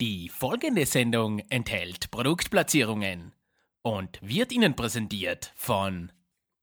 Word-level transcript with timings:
Die 0.00 0.28
folgende 0.28 0.86
Sendung 0.86 1.38
enthält 1.50 2.10
Produktplatzierungen 2.10 3.32
und 3.82 4.18
wird 4.22 4.50
Ihnen 4.50 4.74
präsentiert 4.74 5.52
von 5.54 6.10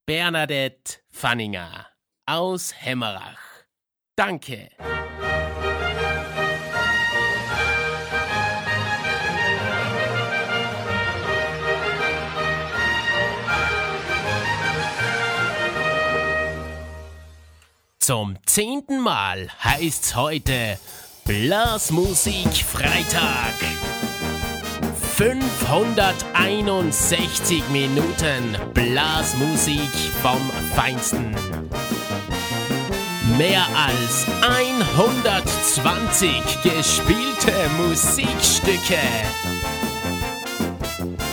Bernadette 0.06 1.00
Fanninger 1.10 1.88
aus 2.26 2.74
Hemmerach. 2.78 3.40
Danke. 4.18 4.70
Zum 17.98 18.38
zehnten 18.46 19.00
Mal 19.00 19.50
heißt's 19.64 20.18
heute 20.18 20.78
Blasmusik 21.26 22.64
Freitag. 22.66 23.54
561 25.18 27.64
Minuten 27.70 28.58
Blasmusik 28.74 29.90
vom 30.22 30.40
Feinsten. 30.76 31.36
Mehr 33.38 33.66
als 33.76 34.26
120 34.42 36.32
gespielte 36.64 37.54
Musikstücke. 37.78 39.00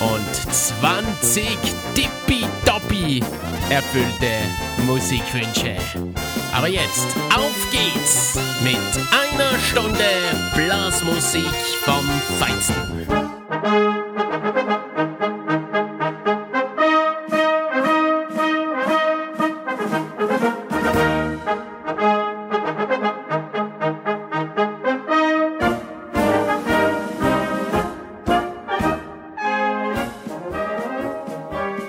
Und 0.00 0.34
20 0.54 1.58
tippitoppi 1.94 3.22
erfüllte 3.70 4.42
Musikwünsche. 4.86 5.76
Aber 6.52 6.68
jetzt 6.68 7.16
auf 7.34 7.70
geht's 7.70 8.34
mit 8.62 8.76
einer 9.12 9.58
Stunde 9.60 10.04
Blasmusik 10.54 11.44
vom 11.84 12.04
Feinsten. 12.38 12.74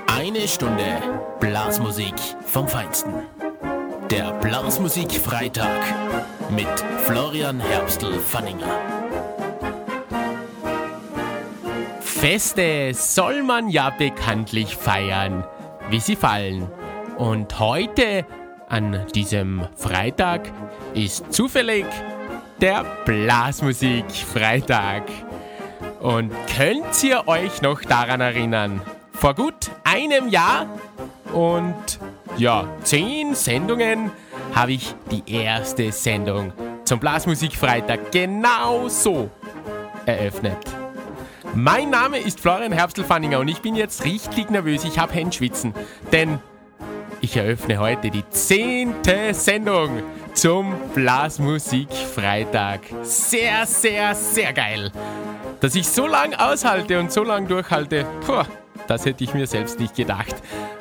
Eine 0.07 0.47
Stunde 0.47 1.01
Blasmusik 1.39 2.13
vom 2.45 2.67
Feinsten. 2.67 3.38
Blasmusik 4.49 5.11
Freitag 5.11 5.79
mit 6.49 6.65
Florian 7.05 7.59
Herbstl-Fanninger. 7.59 8.81
Feste 12.01 12.91
soll 12.95 13.43
man 13.43 13.69
ja 13.69 13.91
bekanntlich 13.91 14.75
feiern, 14.75 15.43
wie 15.91 15.99
sie 15.99 16.15
fallen. 16.15 16.67
Und 17.19 17.59
heute, 17.59 18.25
an 18.69 19.05
diesem 19.13 19.67
Freitag, 19.75 20.51
ist 20.95 21.31
zufällig 21.31 21.85
der 22.59 22.83
Blasmusik 23.05 24.09
Freitag. 24.09 25.03
Und 25.99 26.31
könnt 26.57 27.03
ihr 27.03 27.27
euch 27.27 27.61
noch 27.61 27.83
daran 27.83 28.19
erinnern? 28.19 28.81
Vor 29.13 29.35
gut 29.35 29.69
einem 29.83 30.27
Jahr 30.27 30.65
und 31.33 31.99
ja, 32.37 32.67
zehn 32.83 33.35
Sendungen 33.35 34.09
habe 34.53 34.73
ich 34.73 34.95
die 35.11 35.23
erste 35.31 35.91
Sendung 35.91 36.53
zum 36.85 36.99
Blasmusikfreitag 36.99 38.11
genau 38.11 38.87
so 38.87 39.29
eröffnet. 40.05 40.57
Mein 41.55 41.89
Name 41.89 42.19
ist 42.19 42.39
Florian 42.39 42.71
Herbstl-Fanninger 42.71 43.39
und 43.39 43.47
ich 43.47 43.61
bin 43.61 43.75
jetzt 43.75 44.05
richtig 44.05 44.49
nervös. 44.49 44.83
Ich 44.83 44.99
habe 44.99 45.13
Händeschwitzen, 45.13 45.73
denn 46.11 46.39
ich 47.21 47.35
eröffne 47.35 47.79
heute 47.79 48.09
die 48.09 48.27
zehnte 48.29 49.33
Sendung 49.33 50.03
zum 50.33 50.73
Blasmusikfreitag. 50.93 52.81
Sehr, 53.01 53.65
sehr, 53.65 54.15
sehr 54.15 54.53
geil. 54.53 54.91
Dass 55.59 55.75
ich 55.75 55.87
so 55.87 56.07
lange 56.07 56.39
aushalte 56.39 56.99
und 56.99 57.11
so 57.11 57.23
lange 57.23 57.47
durchhalte, 57.47 58.05
puh, 58.25 58.43
das 58.87 59.05
hätte 59.05 59.23
ich 59.23 59.33
mir 59.33 59.47
selbst 59.47 59.79
nicht 59.79 59.95
gedacht. 59.95 60.35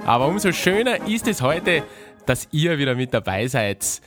Aber 0.06 0.26
umso 0.28 0.52
schöner 0.52 1.06
ist 1.08 1.26
es 1.28 1.42
heute, 1.42 1.82
dass 2.28 2.48
ihr 2.52 2.78
wieder 2.78 2.94
mit 2.94 3.14
dabei 3.14 3.46
seid 3.46 4.02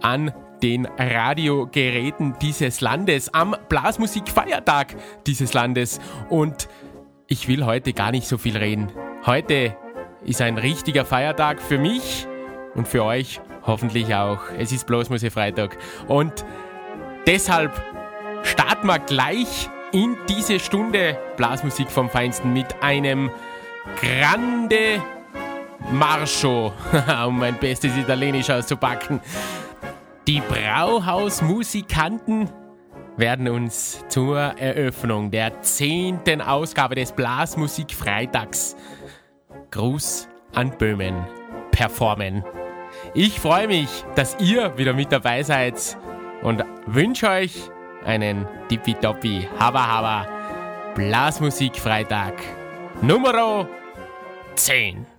an 0.00 0.32
den 0.62 0.86
Radiogeräten 0.86 2.34
dieses 2.40 2.80
Landes, 2.80 3.32
am 3.34 3.54
Blasmusikfeiertag 3.68 4.96
dieses 5.26 5.52
Landes. 5.52 6.00
Und 6.30 6.68
ich 7.26 7.48
will 7.48 7.66
heute 7.66 7.92
gar 7.92 8.10
nicht 8.10 8.26
so 8.26 8.38
viel 8.38 8.56
reden. 8.56 8.90
Heute 9.26 9.76
ist 10.24 10.40
ein 10.40 10.56
richtiger 10.56 11.04
Feiertag 11.04 11.60
für 11.60 11.78
mich 11.78 12.26
und 12.74 12.88
für 12.88 13.04
euch 13.04 13.40
hoffentlich 13.66 14.14
auch. 14.14 14.40
Es 14.56 14.72
ist 14.72 14.86
Blasmusikfreitag. 14.86 15.76
Und 16.08 16.46
deshalb 17.26 17.72
starten 18.42 18.86
wir 18.86 19.00
gleich 19.00 19.68
in 19.92 20.16
diese 20.28 20.60
Stunde 20.60 21.18
Blasmusik 21.36 21.90
vom 21.90 22.08
Feinsten 22.08 22.52
mit 22.54 22.82
einem 22.82 23.30
Grande 24.00 25.02
Marcho, 25.90 26.72
um 27.26 27.38
mein 27.38 27.58
bestes 27.58 27.96
Italienisch 27.96 28.50
auszupacken. 28.50 29.20
Die 30.26 30.40
Brauhausmusikanten 30.40 32.50
werden 33.16 33.48
uns 33.48 34.04
zur 34.08 34.38
Eröffnung 34.38 35.30
der 35.30 35.62
zehnten 35.62 36.40
Ausgabe 36.40 36.96
des 36.96 37.12
Blasmusik-Freitags 37.12 38.76
Gruß 39.70 40.28
an 40.54 40.76
Böhmen 40.76 41.24
performen. 41.70 42.44
Ich 43.14 43.38
freue 43.38 43.68
mich, 43.68 43.88
dass 44.14 44.36
ihr 44.40 44.76
wieder 44.76 44.92
mit 44.92 45.12
dabei 45.12 45.42
seid 45.42 45.96
und 46.42 46.64
wünsche 46.86 47.28
euch 47.28 47.70
einen 48.04 48.46
tippitoppi, 48.68 49.48
haba 49.58 49.86
haba 49.86 50.26
Blasmusik-Freitag 50.94 52.34
Nummer 53.02 53.68
10. 54.54 55.15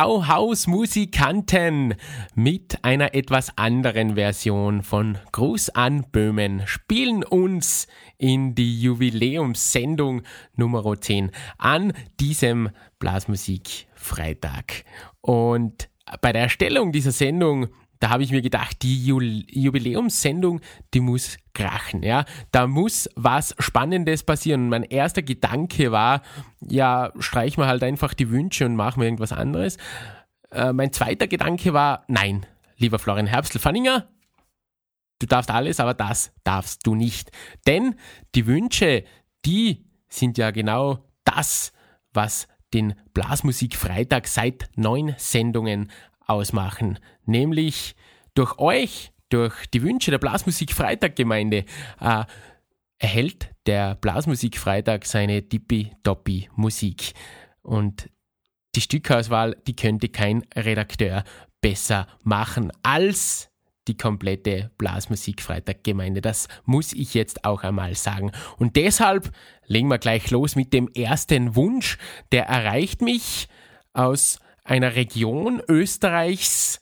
Brauhausmusikanten 0.00 1.94
mit 2.34 2.82
einer 2.86 3.12
etwas 3.14 3.58
anderen 3.58 4.14
Version 4.14 4.82
von 4.82 5.18
Gruß 5.30 5.68
an 5.70 6.06
Böhmen 6.10 6.62
spielen 6.64 7.22
uns 7.22 7.86
in 8.16 8.54
die 8.54 8.80
Jubiläumssendung 8.80 10.22
Nummer 10.56 10.98
10 10.98 11.32
an 11.58 11.92
diesem 12.18 12.70
Blasmusik-Freitag. 12.98 14.86
Und 15.20 15.90
bei 16.22 16.32
der 16.32 16.44
Erstellung 16.44 16.92
dieser 16.92 17.12
Sendung 17.12 17.68
da 18.00 18.08
habe 18.08 18.22
ich 18.22 18.32
mir 18.32 18.40
gedacht, 18.40 18.82
die 18.82 19.06
Jubiläumssendung, 19.06 20.60
die 20.94 21.00
muss 21.00 21.36
krachen, 21.52 22.02
ja. 22.02 22.24
Da 22.50 22.66
muss 22.66 23.10
was 23.14 23.54
Spannendes 23.58 24.22
passieren. 24.22 24.70
mein 24.70 24.84
erster 24.84 25.22
Gedanke 25.22 25.92
war, 25.92 26.22
ja, 26.60 27.12
streichen 27.18 27.62
wir 27.62 27.68
halt 27.68 27.82
einfach 27.82 28.14
die 28.14 28.30
Wünsche 28.30 28.64
und 28.64 28.74
machen 28.74 29.00
wir 29.00 29.06
irgendwas 29.06 29.32
anderes. 29.32 29.76
Äh, 30.50 30.72
mein 30.72 30.92
zweiter 30.92 31.28
Gedanke 31.28 31.74
war, 31.74 32.04
nein, 32.08 32.46
lieber 32.78 32.98
Florian 32.98 33.26
Herbstl-Fanninger, 33.26 34.08
du 35.18 35.26
darfst 35.26 35.50
alles, 35.50 35.78
aber 35.78 35.92
das 35.92 36.32
darfst 36.42 36.86
du 36.86 36.94
nicht. 36.94 37.30
Denn 37.66 37.96
die 38.34 38.46
Wünsche, 38.46 39.04
die 39.44 39.84
sind 40.08 40.38
ja 40.38 40.50
genau 40.52 41.04
das, 41.24 41.72
was 42.14 42.48
den 42.72 42.94
Blasmusik-Freitag 43.12 44.26
seit 44.26 44.70
neun 44.74 45.14
Sendungen 45.18 45.90
ausmachen. 46.26 46.98
Nämlich 47.30 47.94
durch 48.34 48.58
euch, 48.58 49.12
durch 49.28 49.66
die 49.68 49.82
Wünsche 49.82 50.10
der 50.10 50.18
Blasmusik 50.18 50.72
Freitag 50.72 51.14
Gemeinde, 51.14 51.64
äh, 52.00 52.24
erhält 52.98 53.50
der 53.66 53.94
Blasmusik 53.94 54.58
Freitag 54.58 55.06
seine 55.06 55.48
tippitoppi 55.48 56.50
Musik. 56.56 57.12
Und 57.62 58.10
die 58.74 58.80
Stückauswahl, 58.80 59.56
die 59.66 59.76
könnte 59.76 60.08
kein 60.08 60.44
Redakteur 60.56 61.22
besser 61.60 62.08
machen 62.24 62.72
als 62.82 63.48
die 63.86 63.96
komplette 63.96 64.72
Blasmusik 64.76 65.40
Freitag 65.40 65.84
Gemeinde. 65.84 66.20
Das 66.20 66.48
muss 66.64 66.92
ich 66.92 67.14
jetzt 67.14 67.44
auch 67.44 67.62
einmal 67.62 67.94
sagen. 67.94 68.32
Und 68.58 68.74
deshalb 68.74 69.30
legen 69.66 69.88
wir 69.88 69.98
gleich 69.98 70.30
los 70.30 70.56
mit 70.56 70.72
dem 70.72 70.88
ersten 70.88 71.54
Wunsch. 71.54 71.96
Der 72.32 72.46
erreicht 72.46 73.02
mich 73.02 73.48
aus 73.92 74.40
einer 74.64 74.94
Region 74.94 75.60
Österreichs, 75.68 76.80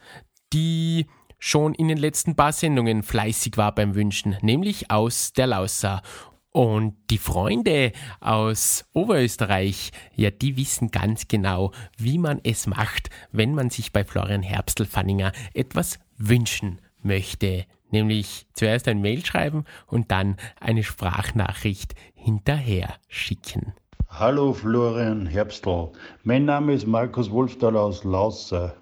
die 0.53 1.07
schon 1.39 1.75
in 1.75 1.89
den 1.89 1.99
letzten 1.99 2.35
paar 2.35 2.53
Sendungen 2.53 3.03
fleißig 3.03 3.57
war 3.57 3.75
beim 3.75 3.95
Wünschen, 3.95 4.37
nämlich 4.43 4.91
aus 4.91 5.33
der 5.33 5.47
Lausa. 5.47 6.03
Und 6.51 6.97
die 7.11 7.19
Freunde 7.19 7.93
aus 8.21 8.85
Oberösterreich, 8.93 9.93
ja, 10.17 10.31
die 10.31 10.57
wissen 10.57 10.91
ganz 10.91 11.29
genau, 11.29 11.73
wie 11.97 12.19
man 12.19 12.41
es 12.43 12.67
macht, 12.67 13.11
wenn 13.31 13.55
man 13.55 13.71
sich 13.71 13.93
bei 13.93 14.05
Florian 14.05 14.43
Herbstl-Fanninger 14.43 15.33
etwas 15.55 15.99
wünschen 16.17 16.81
möchte. 17.03 17.67
Nämlich 17.91 18.47
zuerst 18.55 18.89
ein 18.89 19.01
Mail 19.01 19.25
schreiben 19.25 19.65
und 19.87 20.11
dann 20.11 20.37
eine 20.59 20.83
Sprachnachricht 20.83 21.95
hinterher 22.15 22.95
schicken. 23.09 23.75
Hallo 24.09 24.53
Florian 24.53 25.27
Herbstl. 25.27 25.91
Mein 26.25 26.47
Name 26.47 26.73
ist 26.73 26.87
Markus 26.87 27.31
Wolfthal 27.31 27.77
aus 27.77 28.05
Lauser. 28.05 28.75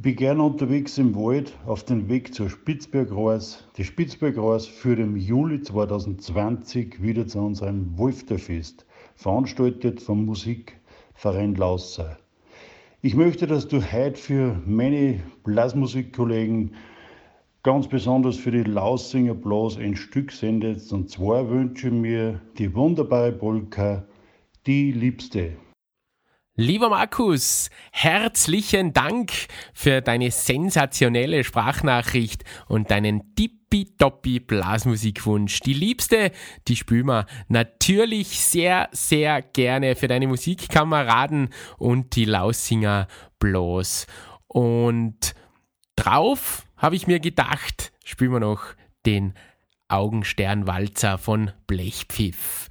Gerne 0.00 0.44
unterwegs 0.44 0.96
im 0.96 1.16
Wald 1.16 1.52
auf 1.66 1.82
dem 1.82 2.08
Weg 2.08 2.32
zur 2.32 2.48
Spitzbergreis. 2.48 3.64
Die 3.76 3.82
Spitzbergreis 3.82 4.64
führt 4.64 5.00
im 5.00 5.16
Juli 5.16 5.60
2020 5.60 7.02
wieder 7.02 7.26
zu 7.26 7.40
unserem 7.40 7.98
Wolfterfest, 7.98 8.86
veranstaltet 9.16 10.00
vom 10.00 10.24
Musikverein 10.24 11.56
Lauser. 11.56 12.16
Ich 13.02 13.16
möchte, 13.16 13.48
dass 13.48 13.66
du 13.66 13.82
heute 13.92 14.14
für 14.14 14.62
meine 14.64 15.18
Blasmusikkollegen, 15.42 16.74
ganz 17.64 17.88
besonders 17.88 18.36
für 18.36 18.52
die 18.52 18.62
Lausinger 18.62 19.34
Blas, 19.34 19.78
ein 19.78 19.96
Stück 19.96 20.30
sendest. 20.30 20.92
Und 20.92 21.10
zwar 21.10 21.50
wünsche 21.50 21.90
mir 21.90 22.40
die 22.56 22.72
wunderbare 22.72 23.32
Polka 23.32 24.04
die 24.64 24.92
Liebste. 24.92 25.56
Lieber 26.60 26.88
Markus, 26.88 27.70
herzlichen 27.92 28.92
Dank 28.92 29.30
für 29.72 30.00
deine 30.00 30.32
sensationelle 30.32 31.44
Sprachnachricht 31.44 32.42
und 32.66 32.90
deinen 32.90 33.36
tippitoppi 33.36 34.40
Blasmusikwunsch. 34.40 35.60
Die 35.60 35.72
Liebste, 35.72 36.32
die 36.66 36.74
spüren 36.74 37.06
wir 37.06 37.26
natürlich 37.46 38.40
sehr, 38.40 38.88
sehr 38.90 39.40
gerne 39.40 39.94
für 39.94 40.08
deine 40.08 40.26
Musikkameraden 40.26 41.50
und 41.76 42.16
die 42.16 42.24
Lausinger 42.24 43.06
Blas. 43.38 44.08
Und 44.48 45.36
drauf 45.94 46.66
habe 46.76 46.96
ich 46.96 47.06
mir 47.06 47.20
gedacht, 47.20 47.92
spüren 48.02 48.32
wir 48.32 48.40
noch 48.40 48.74
den 49.06 49.34
Augensternwalzer 49.86 51.18
von 51.18 51.52
Blechpfiff. 51.68 52.68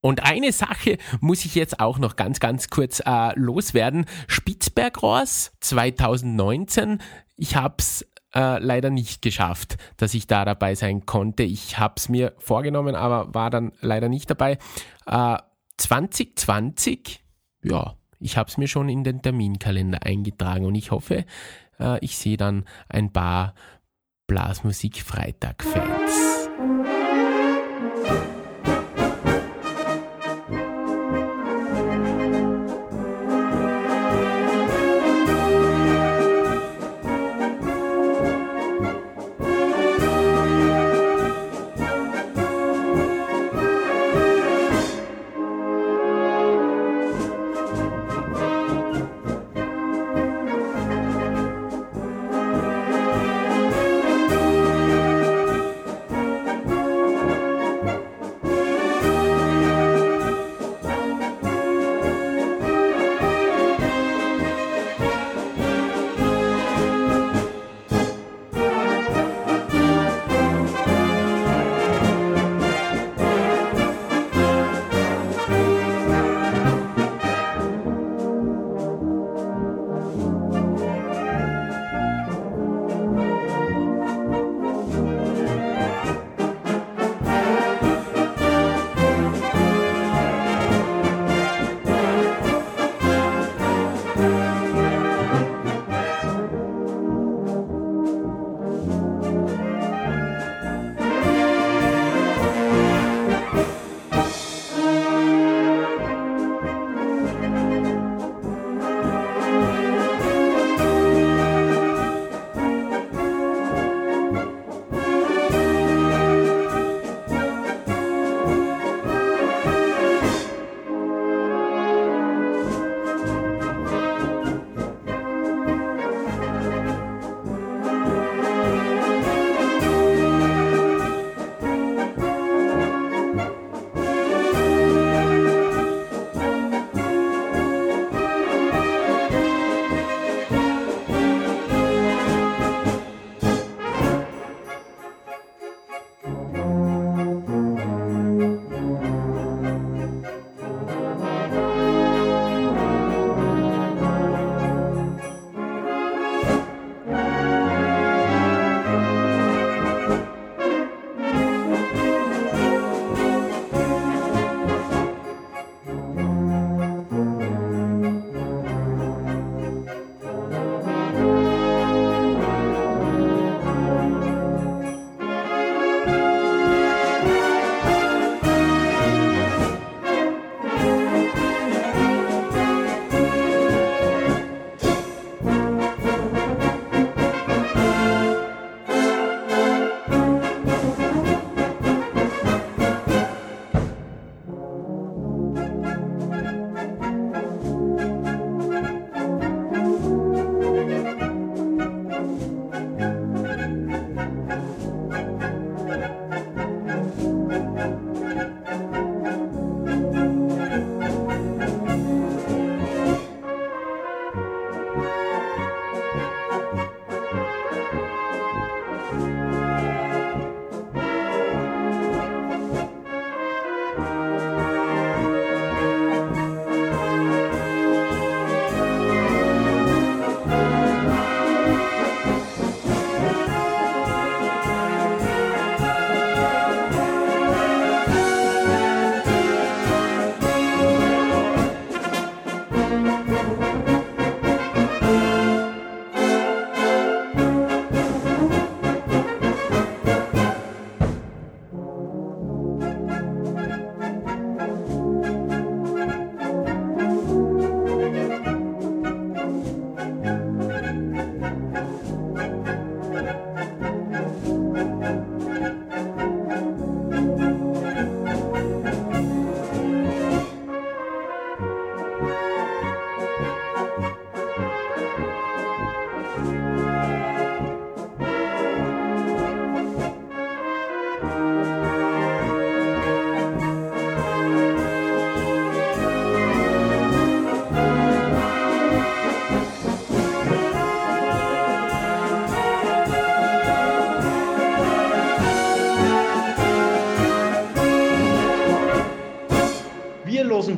Und 0.00 0.24
eine 0.24 0.52
Sache 0.52 0.98
muss 1.20 1.44
ich 1.44 1.54
jetzt 1.54 1.80
auch 1.80 1.98
noch 1.98 2.16
ganz, 2.16 2.40
ganz 2.40 2.70
kurz 2.70 3.02
äh, 3.04 3.38
loswerden. 3.38 4.06
Spitzbergrohrs 4.28 5.52
2019, 5.60 7.02
ich 7.36 7.56
habe 7.56 7.76
es 7.78 8.06
äh, 8.34 8.58
leider 8.58 8.90
nicht 8.90 9.22
geschafft, 9.22 9.76
dass 9.96 10.14
ich 10.14 10.26
da 10.26 10.44
dabei 10.44 10.74
sein 10.74 11.06
konnte. 11.06 11.42
Ich 11.42 11.78
habe 11.78 11.94
es 11.96 12.08
mir 12.08 12.34
vorgenommen, 12.38 12.94
aber 12.94 13.34
war 13.34 13.50
dann 13.50 13.72
leider 13.80 14.08
nicht 14.08 14.30
dabei. 14.30 14.58
Äh, 15.06 15.38
2020, 15.76 17.24
ja, 17.62 17.94
ich 18.18 18.36
habe 18.36 18.48
es 18.48 18.58
mir 18.58 18.68
schon 18.68 18.88
in 18.88 19.02
den 19.02 19.22
Terminkalender 19.22 20.04
eingetragen 20.04 20.66
und 20.66 20.74
ich 20.74 20.90
hoffe, 20.90 21.24
äh, 21.78 22.04
ich 22.04 22.16
sehe 22.16 22.36
dann 22.36 22.64
ein 22.88 23.12
paar 23.12 23.54
Blasmusik-Freitag-Fans. 24.26 26.29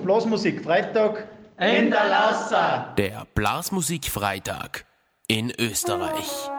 Blasmusikfreitag 0.03 1.29
in 1.59 1.91
der 1.91 2.09
Lausa. 2.09 2.95
Der 2.99 3.27
Blasmusikfreitag 3.35 4.85
in 5.29 5.53
Österreich. 5.59 6.51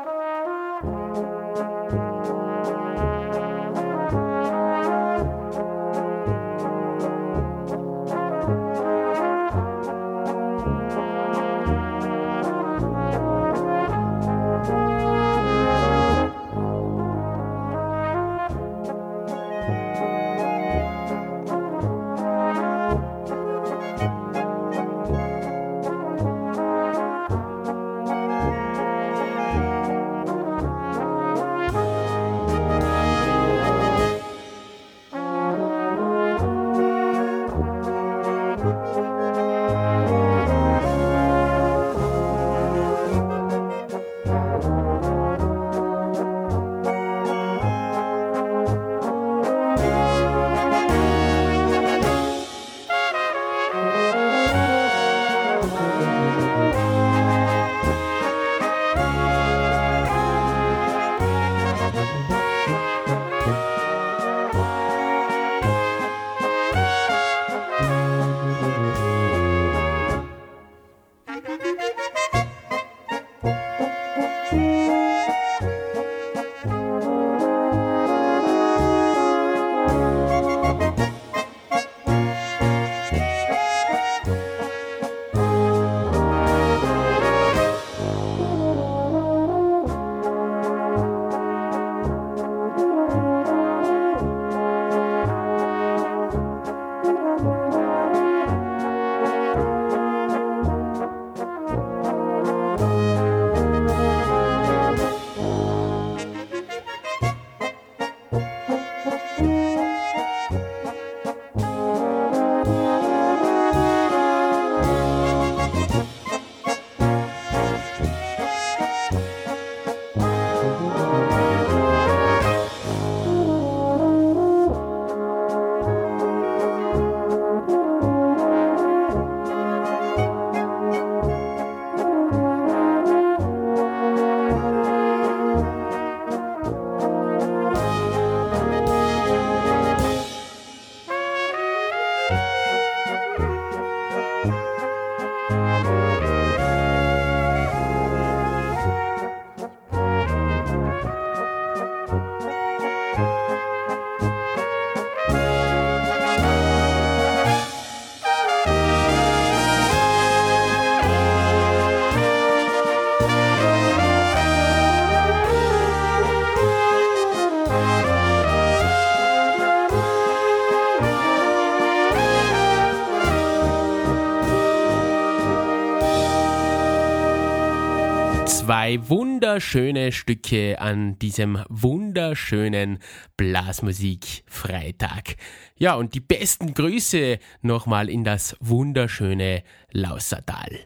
Wunderschöne 179.01 180.11
Stücke 180.11 180.79
an 180.79 181.17
diesem 181.19 181.63
wunderschönen 181.69 182.99
Blasmusik-Freitag. 183.37 185.35
Ja, 185.77 185.95
und 185.95 186.13
die 186.13 186.19
besten 186.19 186.73
Grüße 186.73 187.39
nochmal 187.61 188.09
in 188.09 188.23
das 188.23 188.57
wunderschöne 188.59 189.63
Lausertal. 189.91 190.79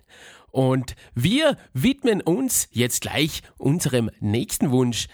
Und 0.51 0.95
wir 1.15 1.57
widmen 1.73 2.21
uns 2.21 2.67
jetzt 2.71 3.01
gleich 3.01 3.41
unserem 3.57 4.09
nächsten 4.19 4.71
Wunsch. 4.71 5.07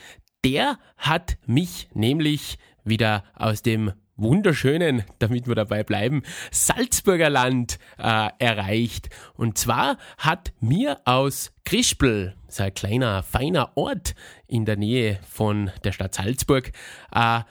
Der 0.45 0.77
hat 0.97 1.37
mich 1.45 1.89
nämlich 1.93 2.57
wieder 2.83 3.23
aus 3.33 3.61
dem 3.61 3.93
wunderschönen, 4.15 5.03
damit 5.19 5.47
wir 5.47 5.55
dabei 5.55 5.83
bleiben, 5.83 6.23
Salzburger 6.51 7.29
Land 7.29 7.79
äh, 7.97 8.29
erreicht. 8.39 9.09
Und 9.35 9.57
zwar 9.57 9.97
hat 10.17 10.53
mir 10.59 11.01
aus 11.05 11.51
Krispel, 11.65 12.35
so 12.53 12.63
ein 12.63 12.73
kleiner, 12.73 13.23
feiner 13.23 13.75
Ort 13.77 14.15
in 14.47 14.65
der 14.65 14.77
Nähe 14.77 15.19
von 15.29 15.71
der 15.83 15.91
Stadt 15.91 16.15
Salzburg, 16.15 16.71
äh, 17.11 17.41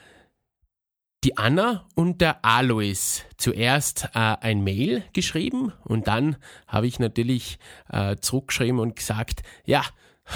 die 1.24 1.36
Anna 1.36 1.86
und 1.94 2.20
der 2.20 2.44
Alois 2.44 3.22
zuerst 3.36 4.08
äh, 4.14 4.18
ein 4.18 4.64
Mail 4.64 5.04
geschrieben 5.12 5.72
und 5.84 6.08
dann 6.08 6.36
habe 6.66 6.86
ich 6.86 6.98
natürlich 6.98 7.58
äh, 7.90 8.16
zurückgeschrieben 8.16 8.80
und 8.80 8.96
gesagt, 8.96 9.42
ja, 9.64 9.84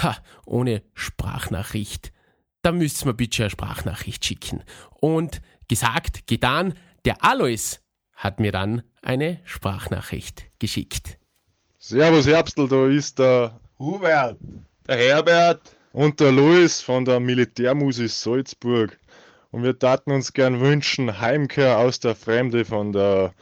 ha, 0.01 0.17
ohne 0.45 0.81
Sprachnachricht, 0.93 2.13
da 2.61 2.71
müsst 2.71 3.03
ihr 3.03 3.07
mir 3.07 3.13
bitte 3.13 3.43
eine 3.43 3.49
Sprachnachricht 3.49 4.25
schicken. 4.25 4.63
Und 4.99 5.41
Gesagt, 5.67 6.27
getan. 6.27 6.73
Der 7.05 7.23
Alois 7.23 7.79
hat 8.13 8.39
mir 8.39 8.51
dann 8.51 8.83
eine 9.01 9.39
Sprachnachricht 9.43 10.45
geschickt. 10.59 11.17
Servus 11.77 12.25
Herbstl, 12.25 12.67
da 12.67 12.87
ist 12.87 13.19
der 13.19 13.59
Hubert, 13.79 14.37
der 14.87 14.97
Herbert 14.97 15.61
und 15.93 16.19
der 16.19 16.31
Louis 16.31 16.81
von 16.81 17.05
der 17.05 17.19
Militärmusis 17.19 18.21
Salzburg. 18.21 18.97
Und 19.51 19.63
wir 19.63 19.77
taten 19.77 20.11
uns 20.11 20.33
gern 20.33 20.59
wünschen, 20.59 21.19
Heimkehr 21.19 21.77
aus 21.77 21.99
der 21.99 22.15
Fremde 22.15 22.65
von 22.65 22.91
der 22.91 23.33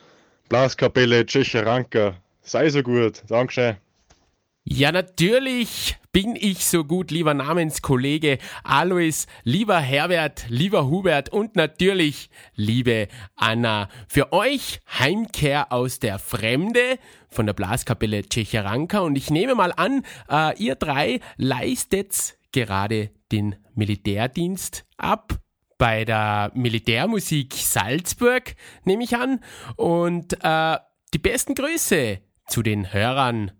Blaskapelle 0.50 1.26
Tschecheranka. 1.26 2.16
Sei 2.42 2.70
so 2.70 2.84
gut. 2.84 3.24
Dankeschön. 3.28 3.78
Ja, 4.66 4.92
natürlich 4.92 5.98
bin 6.16 6.38
ich 6.38 6.66
so 6.66 6.86
gut, 6.86 7.12
lieber 7.12 7.34
Namenskollege 7.34 8.38
Alois, 8.64 9.26
lieber 9.44 9.82
Herbert, 9.82 10.46
lieber 10.48 10.88
Hubert 10.88 11.28
und 11.28 11.58
natürlich 11.58 12.30
liebe 12.56 13.10
Anna. 13.36 13.90
Für 14.08 14.32
euch 14.32 14.80
Heimkehr 14.98 15.74
aus 15.74 16.00
der 16.00 16.18
Fremde 16.18 17.00
von 17.28 17.48
der 17.48 17.52
Blaskapelle 17.52 18.24
Tschecheranka 18.24 19.00
und 19.00 19.18
ich 19.18 19.30
nehme 19.30 19.56
mal 19.56 19.74
an, 19.76 20.04
äh, 20.30 20.58
ihr 20.58 20.76
drei 20.76 21.20
leistet 21.36 22.38
gerade 22.54 23.10
den 23.34 23.58
Militärdienst 23.74 24.86
ab 24.96 25.38
bei 25.78 26.06
der 26.06 26.50
Militärmusik 26.54 27.56
Salzburg, 27.56 28.56
nehme 28.86 29.04
ich 29.04 29.18
an. 29.18 29.44
Und 29.76 30.38
äh, 30.42 30.78
die 31.14 31.20
besten 31.20 31.56
Grüße 31.56 32.22
zu 32.48 32.64
den 32.64 32.94
Hörern 32.94 33.52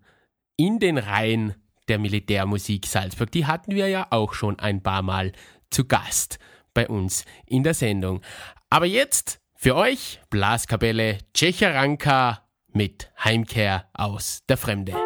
in 0.56 0.78
den 0.78 0.96
Reihen 0.96 1.54
der 1.88 1.98
Militärmusik 1.98 2.86
Salzburg. 2.86 3.30
Die 3.30 3.46
hatten 3.46 3.74
wir 3.74 3.88
ja 3.88 4.06
auch 4.10 4.34
schon 4.34 4.58
ein 4.58 4.82
paar 4.82 5.02
Mal 5.02 5.32
zu 5.70 5.84
Gast 5.84 6.38
bei 6.74 6.88
uns 6.88 7.24
in 7.46 7.62
der 7.62 7.74
Sendung. 7.74 8.20
Aber 8.70 8.86
jetzt 8.86 9.40
für 9.54 9.76
euch 9.76 10.20
Blaskapelle 10.30 11.18
Tschecheranka 11.32 12.42
mit 12.72 13.10
Heimkehr 13.22 13.88
aus 13.94 14.42
der 14.48 14.56
Fremde. 14.56 15.05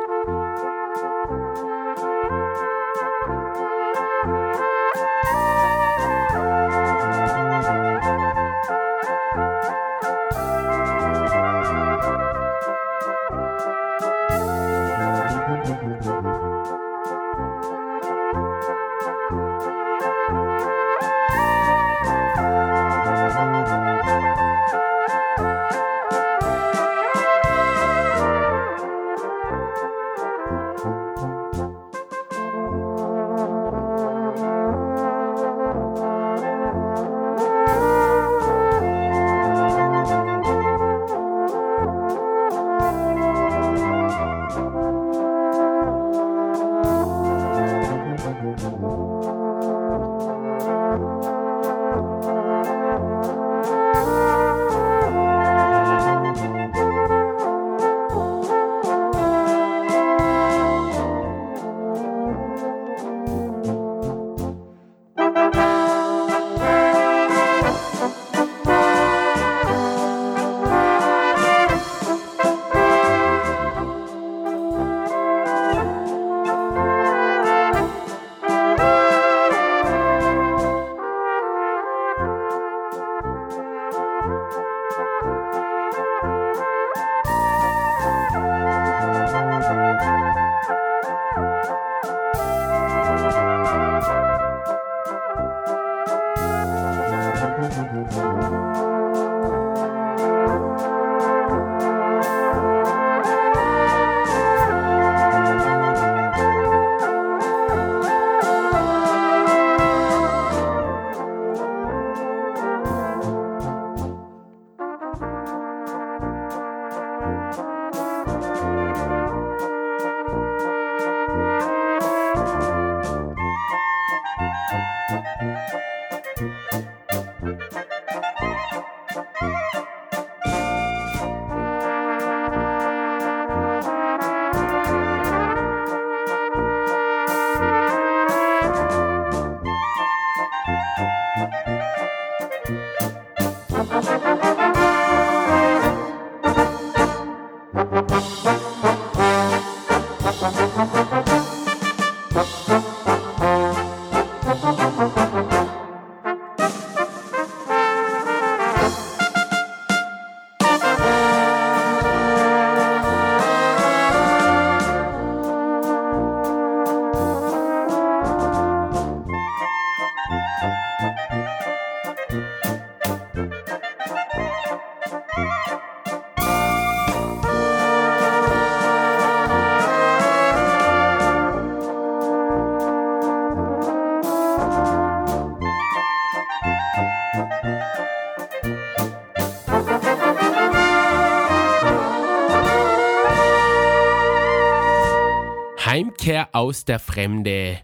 Heimkehr 196.31 196.55
aus 196.55 196.85
der 196.85 197.01
Fremde 197.01 197.81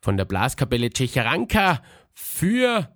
von 0.00 0.16
der 0.16 0.24
Blaskapelle 0.24 0.90
Tschecharanka 0.90 1.82
für 2.12 2.88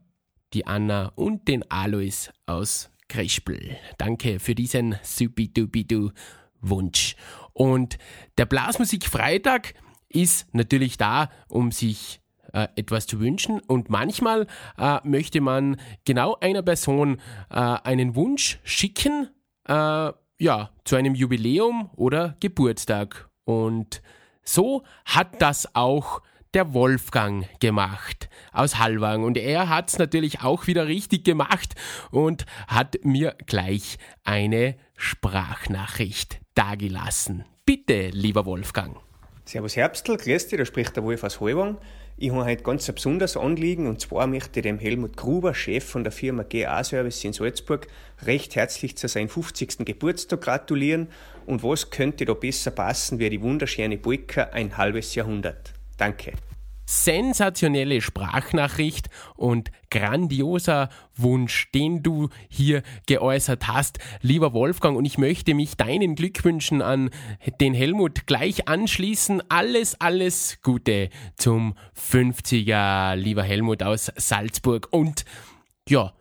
die 0.53 0.69
Anna 0.69 1.11
und 1.17 1.49
den 1.49 1.69
Alois 1.69 2.31
aus 2.47 2.93
Krispel. 3.09 3.77
Danke 3.99 4.39
für 4.39 4.55
diesen 4.55 4.95
supidupidu 5.03 6.13
Wunsch. 6.61 7.17
Und 7.53 7.99
der 8.39 8.47
Blasmusik 8.47 9.07
Freitag 9.07 9.75
ist 10.09 10.55
natürlich 10.55 10.97
da, 10.97 11.29
um 11.49 11.73
sich 11.73 12.21
äh, 12.53 12.69
etwas 12.77 13.09
zu 13.09 13.19
wünschen. 13.19 13.59
Und 13.67 13.91
manchmal 13.91 14.47
äh, 14.79 15.01
möchte 15.03 15.41
man 15.41 15.77
genau 16.05 16.37
einer 16.41 16.63
Person 16.63 17.21
äh, 17.51 17.55
einen 17.55 18.15
Wunsch 18.15 18.61
schicken, 18.63 19.29
äh, 19.67 20.13
ja, 20.39 20.71
zu 20.85 20.95
einem 20.95 21.17
Jubiläum 21.17 21.91
oder 21.97 22.37
Geburtstag. 22.39 23.29
Und 23.43 24.01
so 24.45 24.83
hat 25.05 25.41
das 25.41 25.75
auch 25.75 26.23
der 26.55 26.73
Wolfgang 26.73 27.47
gemacht 27.61 28.29
aus 28.53 28.79
Hallwang. 28.79 29.25
Und 29.25 29.37
er 29.37 29.69
hat 29.69 29.89
es 29.91 29.99
natürlich 29.99 30.43
auch 30.43 30.67
wieder 30.67 30.87
richtig 30.87 31.25
gemacht 31.25 31.75
und 32.11 32.47
hat 32.69 32.99
mir 33.03 33.35
gleich 33.47 33.99
eine 34.23 34.77
Sprachnachricht 34.97 36.41
dagelassen. 36.55 37.45
Bitte, 37.67 38.11
lieber 38.11 38.47
Wolfgang. 38.47 38.97
Servus 39.45 39.77
Herbstl, 39.77 40.17
grüß 40.17 40.49
dich, 40.49 40.59
da 40.59 40.65
spricht 40.65 40.97
der 40.97 41.03
Wolf 41.03 41.23
aus 41.25 41.41
Hallwang. 41.41 41.77
Ich 42.17 42.31
habe 42.31 42.45
heute 42.45 42.63
ganz 42.63 42.89
ein 42.89 42.95
besonderes 42.95 43.37
Anliegen 43.37 43.89
und 43.89 44.01
zwar 44.01 44.29
möchte 44.29 44.61
ich 44.61 44.63
dem 44.63 44.79
Helmut 44.79 45.17
Gruber, 45.17 45.53
Chef 45.53 45.85
von 45.85 46.05
der 46.05 46.13
Firma 46.13 46.45
GA 46.45 46.85
Service 46.85 47.25
in 47.25 47.33
Salzburg, 47.33 47.89
recht 48.23 48.55
herzlich 48.55 48.97
zu 48.97 49.09
seinem 49.09 49.29
50. 49.29 49.79
Geburtstag 49.85 50.41
gratulieren. 50.41 51.09
Und 51.45 51.65
was 51.65 51.91
könnte 51.91 52.25
da 52.25 52.35
besser 52.35 52.71
passen 52.71 53.19
wie 53.19 53.31
die 53.31 53.43
wunderschöne 53.43 53.99
Polka 53.99 54.45
ein 54.53 54.77
halbes 54.77 55.17
Jahrhundert? 55.17 55.73
Danke 55.97 56.35
sensationelle 56.87 58.01
Sprachnachricht 58.01 59.09
und 59.37 59.71
grandioser 59.91 60.89
Wunsch, 61.17 61.71
den 61.73 62.03
du 62.03 62.29
hier 62.49 62.83
geäußert 63.07 63.69
hast, 63.69 63.99
lieber 64.21 64.53
Wolfgang. 64.53 64.97
Und 64.97 65.05
ich 65.05 65.19
möchte 65.19 65.55
mich 65.55 65.77
deinen 65.77 66.15
Glückwünschen 66.15 66.83
an 66.83 67.11
den 67.61 67.75
Helmut 67.75 68.27
gleich 68.27 68.69
anschließen. 68.69 69.43
Alles, 69.51 70.01
alles 70.01 70.59
Gute 70.63 71.11
zum 71.37 71.75
50er, 71.97 73.15
lieber 73.17 73.43
Helmut 73.43 73.83
aus 73.83 74.13
Salzburg. 74.17 74.89
Und 74.91 75.25
ja, 75.89 76.13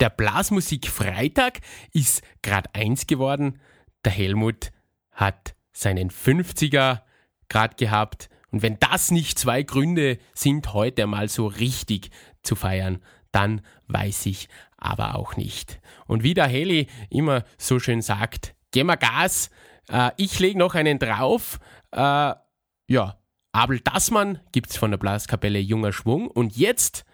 der 0.00 0.10
Blasmusik 0.10 0.88
Freitag 0.88 1.60
ist 1.92 2.22
gerade 2.42 2.70
eins 2.74 3.06
geworden. 3.06 3.60
Der 4.04 4.12
Helmut 4.12 4.70
hat 5.12 5.54
seinen 5.72 6.10
50er 6.10 7.00
gerade 7.48 7.74
gehabt 7.76 8.28
und 8.50 8.62
wenn 8.62 8.78
das 8.78 9.10
nicht 9.10 9.38
zwei 9.38 9.62
Gründe 9.62 10.18
sind, 10.34 10.72
heute 10.72 11.06
mal 11.06 11.28
so 11.28 11.46
richtig 11.46 12.10
zu 12.42 12.56
feiern, 12.56 13.02
dann 13.30 13.60
weiß 13.88 14.26
ich 14.26 14.48
aber 14.76 15.16
auch 15.16 15.36
nicht. 15.36 15.80
Und 16.06 16.22
wie 16.22 16.34
der 16.34 16.46
Heli 16.46 16.86
immer 17.10 17.44
so 17.58 17.78
schön 17.78 18.00
sagt, 18.00 18.54
geben 18.70 18.88
wir 18.88 18.96
Gas. 18.96 19.50
Äh, 19.90 20.12
ich 20.16 20.38
lege 20.38 20.58
noch 20.58 20.74
einen 20.74 20.98
drauf. 20.98 21.58
Äh, 21.92 22.34
ja, 22.86 23.18
Abel 23.52 23.80
Dassmann 23.80 24.40
gibt 24.52 24.70
es 24.70 24.76
von 24.76 24.92
der 24.92 24.98
Blaskapelle 24.98 25.58
Junger 25.58 25.92
Schwung. 25.92 26.28
Und 26.28 26.56
jetzt 26.56 27.04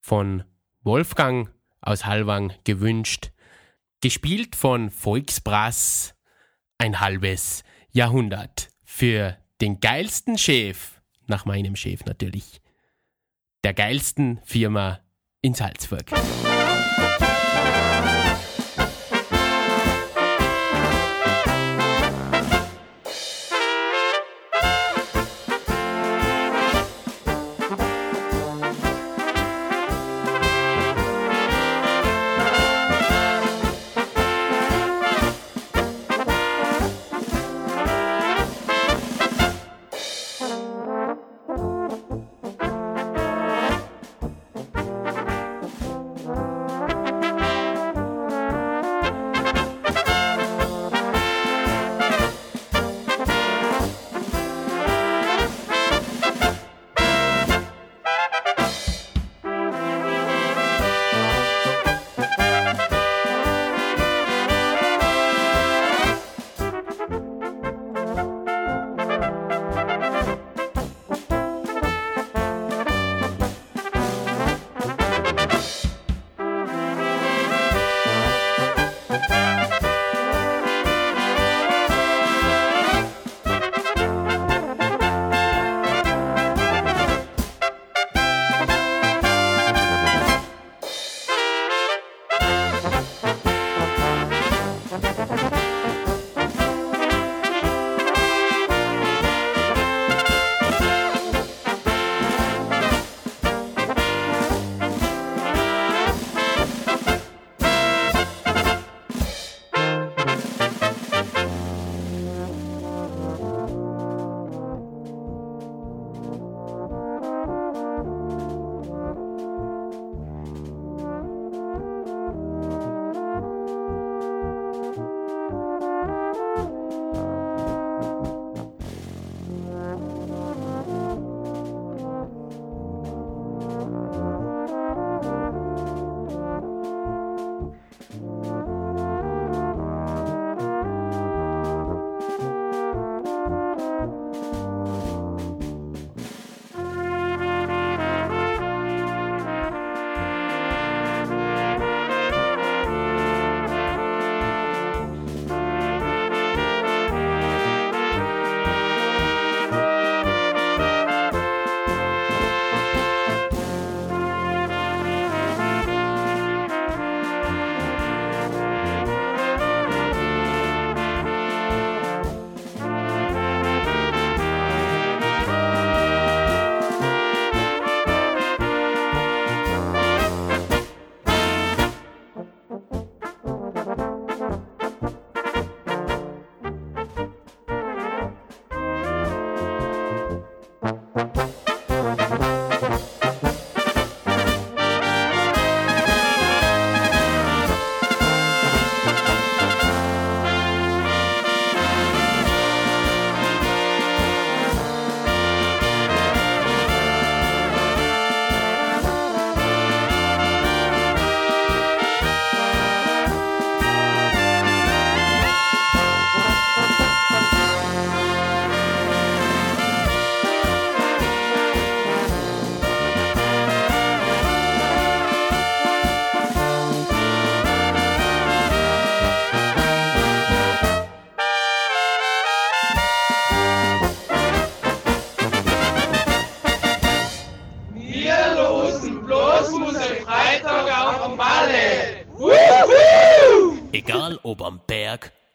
von 0.00 0.44
Wolfgang 0.82 1.50
aus 1.80 2.04
Halwang 2.04 2.52
gewünscht, 2.64 3.30
gespielt 4.00 4.56
von 4.56 4.90
Volksbrass, 4.90 6.14
ein 6.78 7.00
halbes 7.00 7.62
Jahrhundert. 7.90 8.70
Für 8.84 9.36
den 9.60 9.80
geilsten 9.80 10.38
Chef, 10.38 11.00
nach 11.26 11.44
meinem 11.44 11.76
Chef 11.76 12.04
natürlich, 12.04 12.60
der 13.64 13.74
geilsten 13.74 14.40
Firma 14.44 15.00
in 15.42 15.54
Salzburg. 15.54 16.10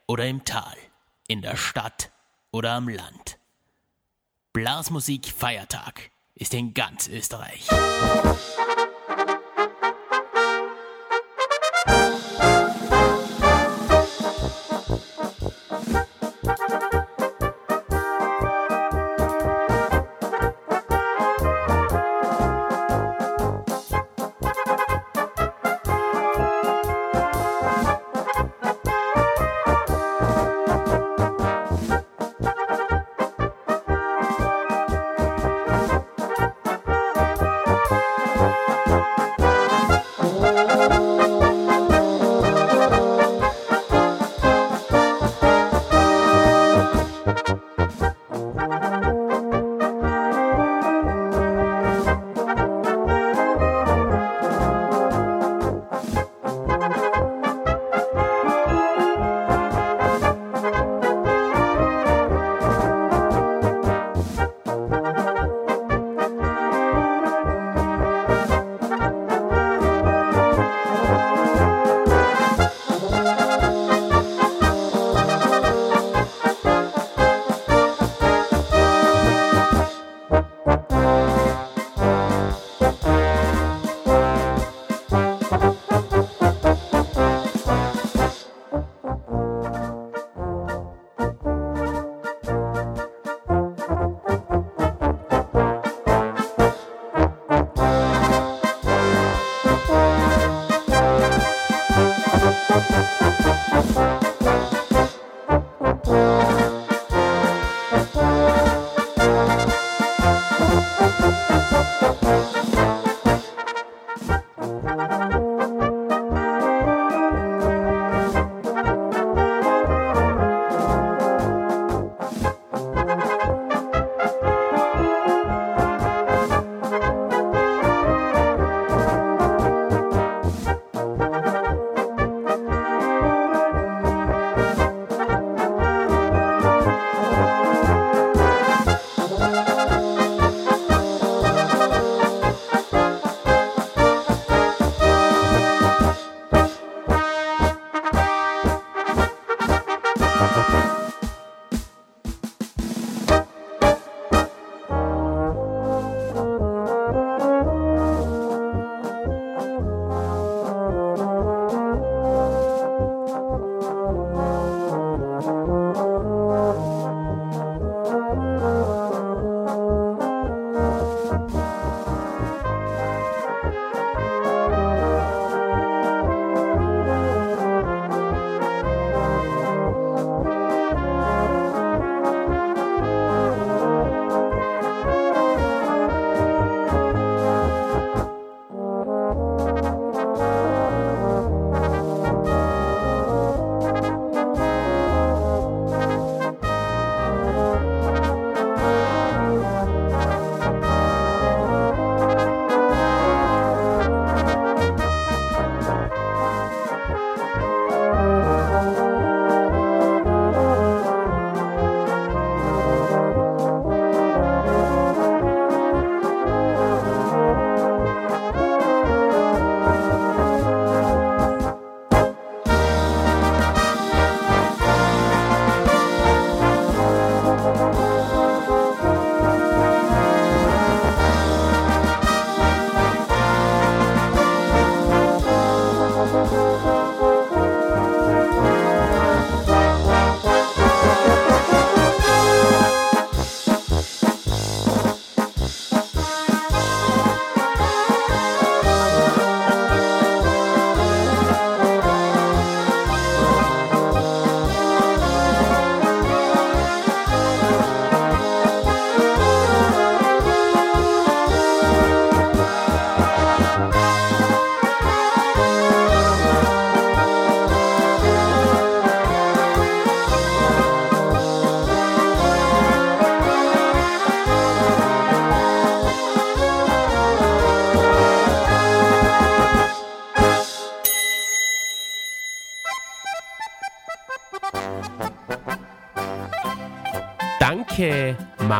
Oder 0.07 0.25
im 0.25 0.45
Tal, 0.45 0.77
in 1.27 1.41
der 1.41 1.57
Stadt 1.57 2.11
oder 2.51 2.73
am 2.73 2.87
Land. 2.87 3.39
Blasmusik 4.53 5.25
Feiertag 5.25 6.11
ist 6.35 6.53
in 6.53 6.73
ganz 6.73 7.07
Österreich. 7.07 7.67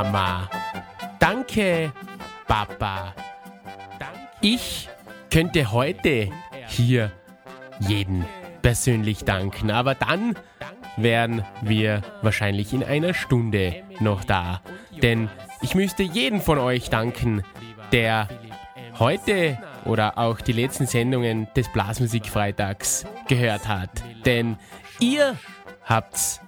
Mama. 0.04 0.50
Danke, 1.18 1.94
Papa. 2.46 3.14
Ich 4.42 4.90
könnte 5.32 5.72
heute 5.72 6.30
hier 6.68 7.10
jeden 7.80 8.26
persönlich 8.62 9.24
danken, 9.24 9.72
aber 9.72 9.96
dann 9.96 10.36
wären 10.98 11.46
wir 11.62 12.02
wahrscheinlich 12.22 12.74
in 12.74 12.84
einer 12.84 13.14
Stunde 13.14 13.82
noch 14.02 14.26
da. 14.26 14.62
Denn 15.02 15.30
ich 15.62 15.74
müsste 15.74 16.04
jeden 16.04 16.42
von 16.42 16.58
euch 16.58 16.90
danken, 16.90 17.42
der 17.94 18.28
heute 19.00 19.58
oder 19.86 20.18
auch 20.18 20.42
die 20.42 20.52
letzten 20.52 20.86
Sendungen 20.86 21.48
des 21.56 21.72
Blasmusikfreitags 21.72 23.06
gehört 23.30 23.70
hat. 23.70 23.90
Denn 24.26 24.58
ihr 25.00 25.38
habt 25.86 26.42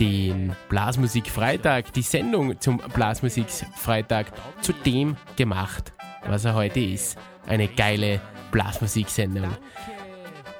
den 0.00 0.56
Blasmusikfreitag, 0.68 1.92
die 1.92 2.02
Sendung 2.02 2.60
zum 2.60 2.78
Blasmusikfreitag 2.78 4.32
zu 4.62 4.72
dem 4.72 5.16
gemacht, 5.36 5.92
was 6.26 6.44
er 6.44 6.54
heute 6.54 6.80
ist. 6.80 7.18
Eine 7.46 7.68
geile 7.68 8.20
Blasmusiksendung. 8.50 9.54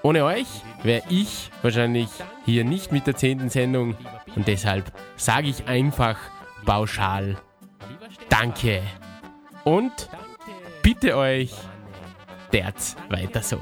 Ohne 0.03 0.25
euch 0.25 0.47
wäre 0.83 1.03
ich 1.09 1.51
wahrscheinlich 1.63 2.09
hier 2.45 2.65
nicht 2.65 2.93
mit 2.93 3.07
der 3.07 3.17
zehnten 3.17 3.49
Sendung 3.49 3.97
und 4.37 4.47
deshalb 4.47 4.93
sage 5.17 5.49
ich 5.49 5.67
einfach 5.67 6.17
pauschal 6.65 7.37
Danke 8.29 8.83
und 9.65 10.09
bitte 10.83 11.17
euch, 11.17 11.53
derz 12.53 12.97
weiter 13.09 13.43
so. 13.43 13.59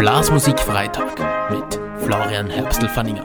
Blasmusikfreitag 0.00 1.20
mit 1.50 1.78
Florian 2.02 2.48
Herbstl-Fanninger. 2.48 3.22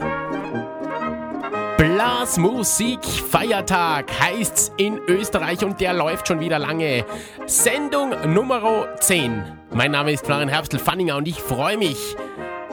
Blasmusik 1.78 3.00
Feiertag 3.06 4.12
heißt's 4.20 4.74
in 4.76 5.00
Österreich 5.08 5.64
und 5.64 5.80
der 5.80 5.94
läuft 5.94 6.28
schon 6.28 6.42
wieder 6.42 6.60
lange. 6.60 7.06
Sendung 7.46 8.34
Nummer 8.34 8.90
10. 9.00 9.42
Mein 9.72 9.92
Name 9.92 10.12
ist 10.12 10.26
Florian 10.26 10.50
Herbstl-Fanninger 10.50 11.16
und 11.16 11.30
ich 11.30 11.40
freue 11.40 11.78
mich, 11.78 12.18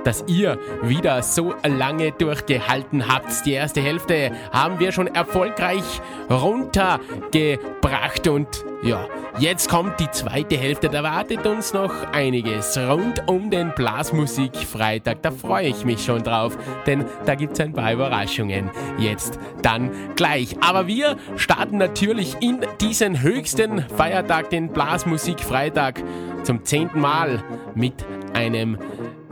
dass 0.04 0.24
ihr 0.26 0.58
wieder 0.82 1.22
so 1.22 1.54
lange 1.66 2.12
durchgehalten 2.12 3.08
habt. 3.08 3.46
Die 3.46 3.52
erste 3.52 3.80
Hälfte 3.80 4.32
haben 4.52 4.78
wir 4.78 4.92
schon 4.92 5.06
erfolgreich 5.06 6.00
runtergebracht 6.30 8.26
und 8.28 8.48
ja, 8.82 9.06
jetzt 9.38 9.68
kommt 9.68 10.00
die 10.00 10.10
zweite 10.10 10.56
Hälfte. 10.56 10.88
Da 10.88 11.04
wartet 11.04 11.46
uns 11.46 11.72
noch 11.72 11.92
einiges 12.12 12.76
rund 12.76 13.22
um 13.28 13.48
den 13.48 13.72
Blasmusik-Freitag. 13.76 15.22
Da 15.22 15.30
freue 15.30 15.68
ich 15.68 15.84
mich 15.84 16.04
schon 16.04 16.24
drauf, 16.24 16.58
denn 16.86 17.04
da 17.24 17.36
gibt 17.36 17.52
es 17.52 17.60
ein 17.60 17.72
paar 17.72 17.92
Überraschungen. 17.92 18.70
Jetzt 18.98 19.38
dann 19.62 19.90
gleich. 20.16 20.56
Aber 20.60 20.88
wir 20.88 21.16
starten 21.36 21.78
natürlich 21.78 22.36
in 22.40 22.66
diesen 22.80 23.22
höchsten 23.22 23.82
Feiertag, 23.96 24.50
den 24.50 24.68
Blasmusik-Freitag, 24.68 26.02
zum 26.42 26.64
zehnten 26.64 27.00
Mal 27.00 27.42
mit 27.76 27.94
einem 28.34 28.78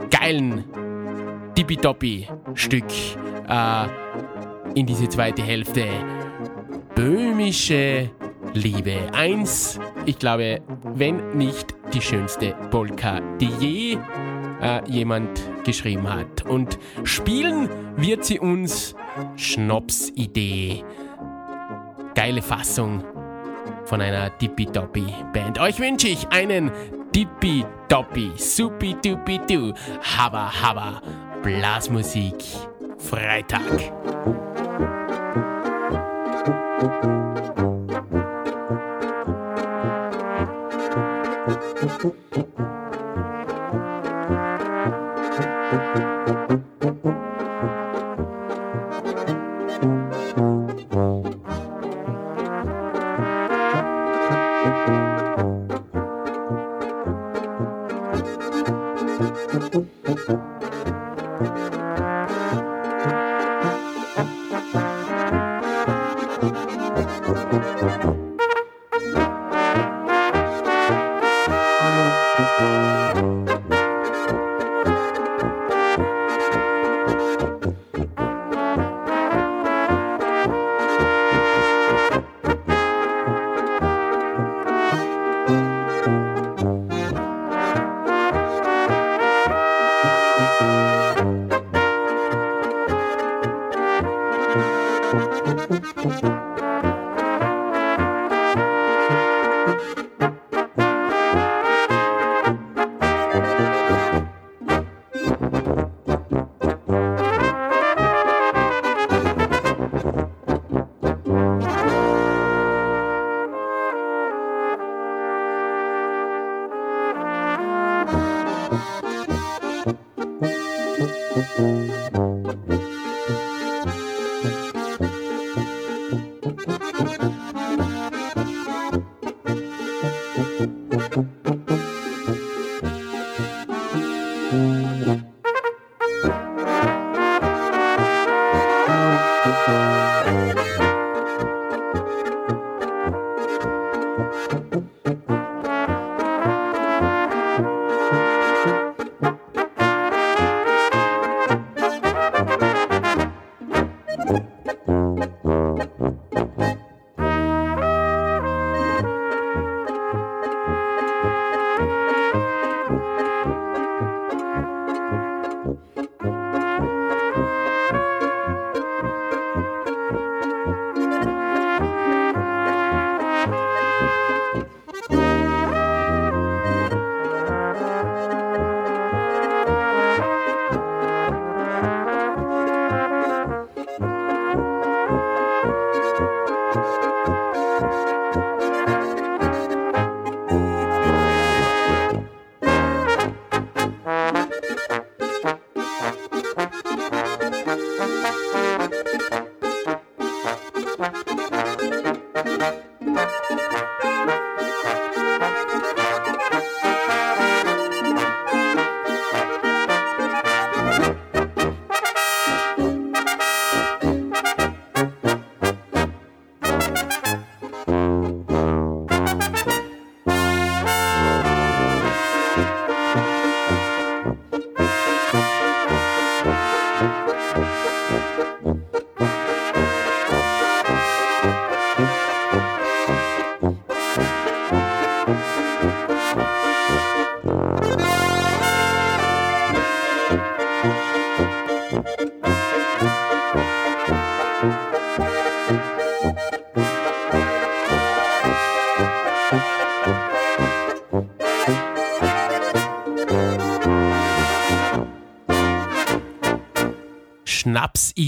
geilen 0.09 0.63
Tippitoppi-Stück 1.55 2.85
äh, 3.47 3.85
in 4.75 4.85
diese 4.85 5.09
zweite 5.09 5.43
Hälfte. 5.43 5.85
Böhmische 6.95 8.09
Liebe. 8.53 8.97
Eins, 9.13 9.79
ich 10.05 10.17
glaube, 10.19 10.61
wenn 10.83 11.37
nicht 11.37 11.75
die 11.93 12.01
schönste 12.01 12.55
Polka, 12.69 13.21
die 13.39 13.49
je 13.59 13.97
äh, 14.61 14.81
jemand 14.89 15.29
geschrieben 15.63 16.11
hat. 16.11 16.45
Und 16.45 16.77
spielen 17.03 17.69
wird 17.97 18.25
sie 18.25 18.39
uns 18.39 18.95
Schnops-Idee. 19.35 20.83
Geile 22.15 22.41
Fassung 22.41 23.03
von 23.85 24.01
einer 24.01 24.29
Dippy-Doppy-Band. 24.29 25.59
Euch 25.59 25.79
wünsche 25.79 26.07
ich 26.07 26.27
einen 26.29 26.71
Dippy-Doppy, 27.13 28.31
Supi-Dupi-Du, 28.37 29.73
Haba-Haba, 30.17 31.01
Blasmusik, 31.43 32.35
Freitag. 32.97 33.61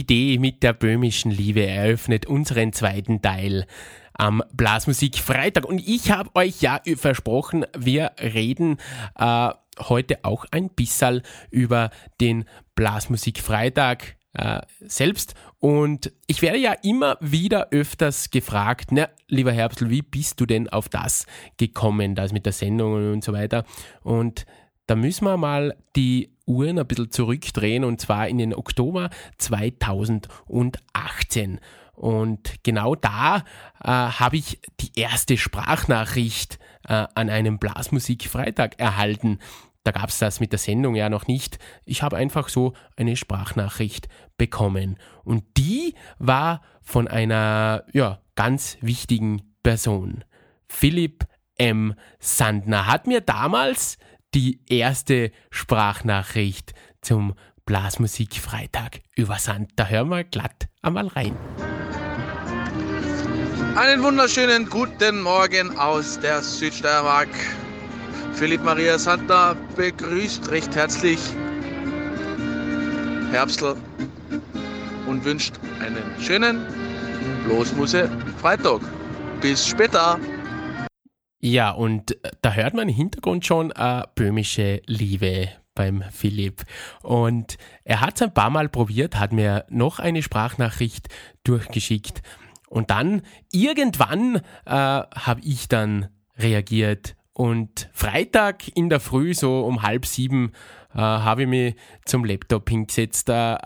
Schnapsidee 0.03 0.37
mit 0.37 0.63
der 0.63 0.73
böhmischen 0.73 1.31
Liebe 1.31 1.65
eröffnet 1.65 2.25
unseren 2.25 2.73
zweiten 2.73 3.21
Teil 3.21 3.65
am 4.13 4.43
Blasmusik 4.53 5.17
Freitag. 5.17 5.65
Und 5.65 5.79
ich 5.87 6.11
habe 6.11 6.29
euch 6.35 6.61
ja 6.61 6.81
versprochen, 6.97 7.65
wir 7.77 8.11
reden 8.19 8.77
äh, 9.17 9.49
heute 9.79 10.19
auch 10.23 10.45
ein 10.51 10.69
bisschen 10.69 11.21
über 11.51 11.89
den 12.19 12.45
Blasmusik 12.75 13.39
Freitag 13.39 14.17
äh, 14.33 14.61
selbst. 14.81 15.35
Und 15.59 16.11
ich 16.27 16.41
werde 16.41 16.57
ja 16.57 16.73
immer 16.83 17.17
wieder 17.21 17.69
öfters 17.71 18.29
gefragt, 18.29 18.89
na, 18.91 19.07
lieber 19.29 19.53
Herbstl, 19.53 19.89
wie 19.89 20.01
bist 20.01 20.39
du 20.41 20.45
denn 20.45 20.67
auf 20.67 20.89
das 20.89 21.25
gekommen, 21.57 22.13
das 22.13 22.33
mit 22.33 22.45
der 22.45 22.53
Sendung 22.53 23.13
und 23.13 23.23
so 23.23 23.31
weiter? 23.31 23.63
Und 24.01 24.45
da 24.85 24.95
müssen 24.95 25.25
wir 25.25 25.37
mal 25.37 25.77
die 25.95 26.32
Uhren 26.45 26.79
ein 26.79 26.87
bisschen 26.87 27.11
zurückdrehen 27.11 27.83
und 27.83 28.01
zwar 28.01 28.27
in 28.27 28.37
den 28.37 28.53
Oktober 28.53 29.09
2018. 29.37 31.59
Und 31.93 32.63
genau 32.63 32.95
da 32.95 33.43
äh, 33.83 33.87
habe 33.87 34.37
ich 34.37 34.59
die 34.79 34.99
erste 34.99 35.37
Sprachnachricht 35.37 36.59
äh, 36.87 37.07
an 37.15 37.29
einem 37.29 37.59
Blasmusik-Freitag 37.59 38.79
erhalten. 38.79 39.39
Da 39.83 39.91
gab 39.91 40.09
es 40.09 40.17
das 40.17 40.39
mit 40.39 40.51
der 40.51 40.59
Sendung 40.59 40.95
ja 40.95 41.09
noch 41.09 41.27
nicht. 41.27 41.59
Ich 41.85 42.01
habe 42.01 42.17
einfach 42.17 42.49
so 42.49 42.73
eine 42.95 43.15
Sprachnachricht 43.15 44.07
bekommen. 44.37 44.97
Und 45.23 45.43
die 45.57 45.93
war 46.19 46.61
von 46.81 47.07
einer 47.07 47.83
ja, 47.93 48.19
ganz 48.35 48.77
wichtigen 48.81 49.53
Person. 49.61 50.23
Philipp 50.67 51.25
M. 51.57 51.93
Sandner 52.19 52.87
hat 52.87 53.07
mir 53.07 53.21
damals 53.21 53.97
die 54.33 54.59
erste 54.67 55.31
Sprachnachricht 55.49 56.73
zum 57.01 57.33
Blasmusik-Freitag 57.65 58.99
übersandt. 59.15 59.71
Da 59.75 59.87
hören 59.87 60.09
wir 60.09 60.23
glatt 60.23 60.67
einmal 60.81 61.07
rein. 61.07 61.35
Einen 63.75 64.03
wunderschönen 64.03 64.69
guten 64.69 65.21
Morgen 65.21 65.77
aus 65.77 66.19
der 66.19 66.41
Südsteiermark. 66.41 67.29
Philipp 68.33 68.63
Maria 68.63 68.99
Sandner 68.99 69.55
begrüßt 69.75 70.49
recht 70.51 70.75
herzlich 70.75 71.19
Herbstl 73.31 73.75
und 75.07 75.25
wünscht 75.25 75.55
einen 75.79 76.03
schönen 76.19 76.65
Losmuse 77.47 78.09
Freitag. 78.39 78.81
Bis 79.41 79.67
später. 79.67 80.19
Ja, 81.45 81.71
und 81.71 82.17
da 82.41 82.53
hört 82.53 82.73
man 82.73 82.87
im 82.87 82.95
Hintergrund 82.95 83.45
schon 83.45 83.71
äh, 83.71 84.03
böhmische 84.15 84.81
Liebe 84.85 85.49
beim 85.75 86.01
Philipp. 86.09 86.63
Und 87.01 87.57
er 87.83 87.99
hat 87.99 88.15
es 88.15 88.21
ein 88.21 88.33
paar 88.33 88.49
Mal 88.49 88.69
probiert, 88.69 89.19
hat 89.19 89.33
mir 89.33 89.65
noch 89.67 89.99
eine 89.99 90.23
Sprachnachricht 90.23 91.09
durchgeschickt. 91.43 92.21
Und 92.69 92.91
dann 92.91 93.23
irgendwann 93.51 94.37
äh, 94.37 94.71
habe 94.71 95.41
ich 95.43 95.67
dann 95.67 96.07
reagiert. 96.37 97.17
Und 97.33 97.89
Freitag 97.91 98.69
in 98.77 98.87
der 98.89 99.01
Früh, 99.01 99.33
so 99.33 99.65
um 99.65 99.81
halb 99.81 100.05
sieben, 100.05 100.53
äh, 100.95 100.99
habe 100.99 101.41
ich 101.41 101.49
mich 101.49 101.75
zum 102.05 102.23
Laptop 102.23 102.69
hingesetzt, 102.69 103.27
äh, 103.27 103.57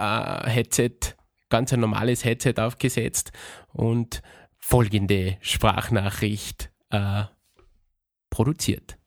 Headset, 0.49 1.15
ganz 1.49 1.73
ein 1.73 1.81
normales 1.81 2.25
Headset 2.25 2.55
aufgesetzt 2.57 3.31
und 3.71 4.23
folgende 4.57 5.37
Sprachnachricht 5.41 6.71
äh, 6.89 7.25
produziert. 8.29 8.97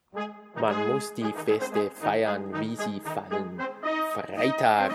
Man 0.61 0.93
muss 0.93 1.15
die 1.15 1.33
Feste 1.45 1.91
feiern, 1.91 2.61
wie 2.61 2.77
sie 2.77 3.01
fallen. 3.01 3.61
Freitag, 4.15 4.93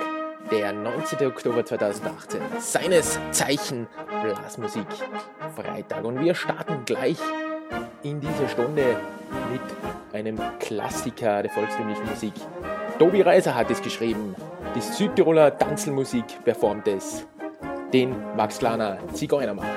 der 0.51 0.73
19. 0.73 1.27
Oktober 1.27 1.65
2018. 1.65 2.41
Seines 2.59 3.19
Zeichen 3.31 3.87
Blasmusik 4.21 4.87
Freitag. 5.55 6.03
Und 6.03 6.19
wir 6.19 6.35
starten 6.35 6.83
gleich 6.85 7.17
in 8.03 8.19
diese 8.19 8.47
Stunde 8.49 8.97
mit 9.51 9.61
einem 10.13 10.39
Klassiker 10.59 11.41
der 11.41 11.51
volkstümlichen 11.51 12.05
Musik. 12.05 12.33
Tobi 12.99 13.21
Reiser 13.21 13.55
hat 13.55 13.71
es 13.71 13.81
geschrieben. 13.81 14.35
Die 14.75 14.81
Südtiroler 14.81 15.57
Tanzelmusik 15.57 16.43
performt 16.43 16.87
es. 16.87 17.25
Den 17.91 18.15
Max 18.35 18.59
Klaner 18.59 18.97
Zigeunermarsch. 19.13 19.67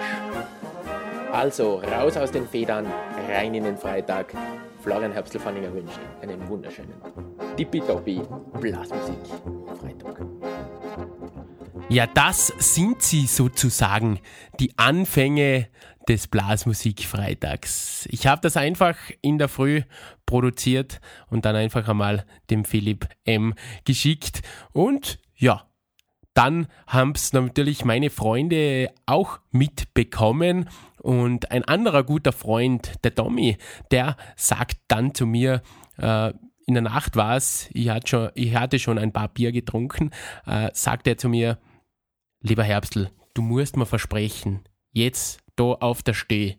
Also 1.32 1.76
raus 1.76 2.16
aus 2.16 2.30
den 2.30 2.46
Federn, 2.49 2.86
rein 3.29 3.55
in 3.55 3.64
den 3.64 3.76
Freitag. 3.76 4.35
Florian 4.83 5.12
Herbstl-Fanninger 5.12 5.72
wünscht 5.72 5.99
einen 6.22 6.49
wunderschönen 6.49 6.95
Tippitoppi 7.57 8.22
Blasmusik 8.61 9.18
Freitag. 9.81 10.26
Ja, 11.89 12.07
das 12.07 12.53
sind 12.59 13.03
sie 13.03 13.26
sozusagen, 13.26 14.20
die 14.61 14.76
Anfänge 14.76 15.68
des 16.09 16.26
Blasmusik-Freitags. 16.29 18.07
Ich 18.11 18.26
habe 18.26 18.41
das 18.41 18.57
einfach 18.57 18.97
in 19.20 19.39
der 19.39 19.49
Früh 19.49 19.83
produziert 20.26 21.01
und 21.29 21.45
dann 21.45 21.57
einfach 21.57 21.89
einmal 21.89 22.24
dem 22.51 22.64
Philipp 22.64 23.09
M. 23.24 23.55
geschickt. 23.85 24.43
Und 24.72 25.18
ja, 25.35 25.66
dann 26.35 26.68
haben 26.87 27.12
es 27.14 27.33
natürlich 27.33 27.85
meine 27.85 28.11
Freunde 28.11 28.91
auch 29.07 29.41
mitbekommen. 29.51 30.68
Und 31.01 31.51
ein 31.51 31.64
anderer 31.64 32.05
guter 32.05 32.32
Freund, 32.32 32.92
der 33.05 33.14
Tommy, 33.14 33.57
der 33.90 34.16
sagt 34.36 34.78
dann 34.88 35.14
zu 35.14 35.26
mir, 35.26 35.62
äh, 35.96 36.32
in 36.66 36.74
der 36.74 36.82
Nacht 36.82 37.16
war 37.16 37.36
es, 37.36 37.70
ich, 37.72 37.90
ich, 38.34 38.55
hatte 38.55 38.78
schon 38.78 38.99
ein 38.99 39.12
paar 39.12 39.28
Bier 39.28 39.53
getrunken, 39.53 40.11
äh, 40.46 40.70
sagt 40.74 41.07
er 41.07 41.16
zu 41.16 41.28
mir, 41.28 41.59
lieber 42.40 42.62
Herbstl, 42.62 43.11
du 43.32 43.42
musst 43.42 43.76
mir 43.76 43.86
versprechen, 43.86 44.61
jetzt 44.92 45.40
da 45.57 45.64
auf 45.64 46.03
der 46.03 46.14
Steh, 46.14 46.57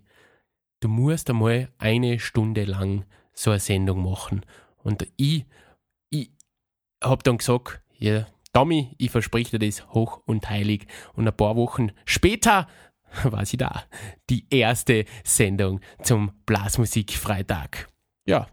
du 0.80 0.88
musst 0.88 1.30
einmal 1.30 1.70
eine 1.78 2.20
Stunde 2.20 2.66
lang 2.66 3.06
so 3.34 3.52
eine 3.52 3.60
Sendung 3.60 4.04
machen. 4.04 4.46
Und 4.84 5.08
ich, 5.16 5.46
ich 6.10 6.32
hab 7.04 7.24
dann 7.24 7.38
gesagt, 7.38 7.82
ja, 7.98 8.26
Tommy, 8.54 8.96
ich 8.98 9.12
verspreche 9.12 9.60
dir 9.60 9.68
das 9.68 9.88
hoch 9.90 10.22
und 10.26 10.50
heilig. 10.50 10.88
Und 11.14 11.28
ein 11.28 11.38
paar 11.38 11.56
Wochen 11.56 11.92
später 12.06 12.68
war 13.24 13.46
sie 13.46 13.58
da. 13.58 13.84
Die 14.30 14.46
erste 14.50 15.06
Sendung 15.24 15.82
zum 16.04 16.32
Blasmusik-Freitag. 16.46 17.88
Ja. 18.26 18.48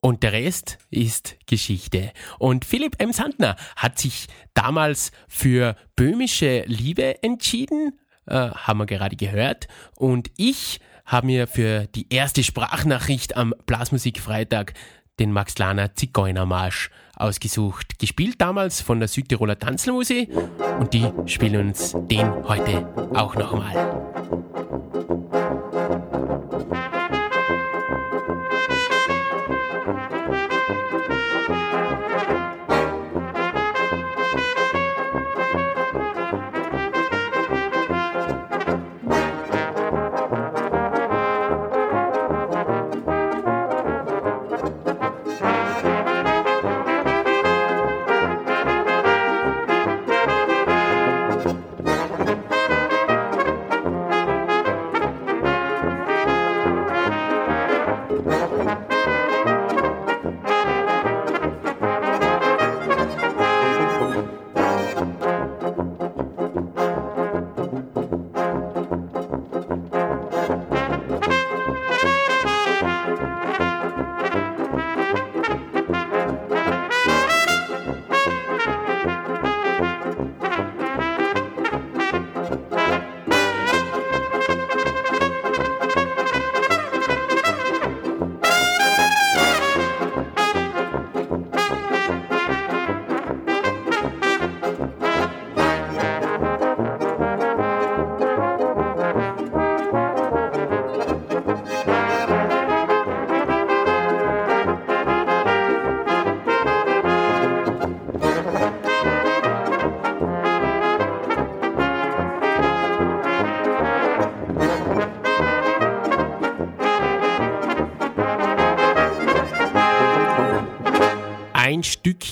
Und 0.00 0.22
der 0.22 0.32
Rest 0.32 0.78
ist 0.90 1.36
Geschichte. 1.46 2.12
Und 2.38 2.64
Philipp 2.64 2.96
M. 2.98 3.12
Sandner 3.12 3.56
hat 3.76 3.98
sich 3.98 4.28
damals 4.54 5.12
für 5.28 5.76
böhmische 5.94 6.64
Liebe 6.66 7.22
entschieden, 7.22 7.98
äh, 8.26 8.50
haben 8.50 8.78
wir 8.78 8.86
gerade 8.86 9.16
gehört. 9.16 9.68
Und 9.96 10.30
ich 10.36 10.80
habe 11.04 11.26
mir 11.26 11.46
für 11.46 11.86
die 11.88 12.06
erste 12.12 12.42
Sprachnachricht 12.42 13.36
am 13.36 13.52
Blasmusik-Freitag 13.66 14.72
den 15.18 15.32
Max 15.32 15.58
Lahner 15.58 15.94
Zigeunermarsch 15.94 16.90
ausgesucht. 17.20 17.98
Gespielt 17.98 18.40
damals 18.40 18.80
von 18.80 18.98
der 18.98 19.08
Südtiroler 19.08 19.58
Tanzelmusik 19.58 20.30
und 20.78 20.92
die 20.94 21.06
spielen 21.26 21.68
uns 21.68 21.94
den 22.10 22.30
heute 22.48 22.88
auch 23.14 23.34
nochmal. 23.36 24.00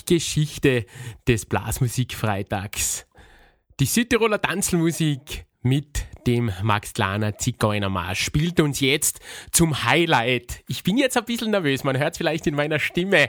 Musikgeschichte 0.08 0.86
des 1.26 1.44
Blasmusikfreitags. 1.44 3.06
Die 3.78 3.84
Südtiroler 3.84 4.40
Tanzelmusik 4.40 5.44
mit 5.60 6.06
dem 6.26 6.50
Max 6.62 6.94
Klaner 6.94 7.36
Zigeunermarsch 7.36 8.24
spielt 8.24 8.58
uns 8.60 8.80
jetzt 8.80 9.20
zum 9.52 9.84
Highlight. 9.84 10.64
Ich 10.66 10.82
bin 10.82 10.96
jetzt 10.96 11.18
ein 11.18 11.26
bisschen 11.26 11.50
nervös, 11.50 11.84
man 11.84 11.98
hört 11.98 12.12
es 12.12 12.18
vielleicht 12.18 12.46
in 12.46 12.54
meiner 12.54 12.78
Stimme 12.78 13.28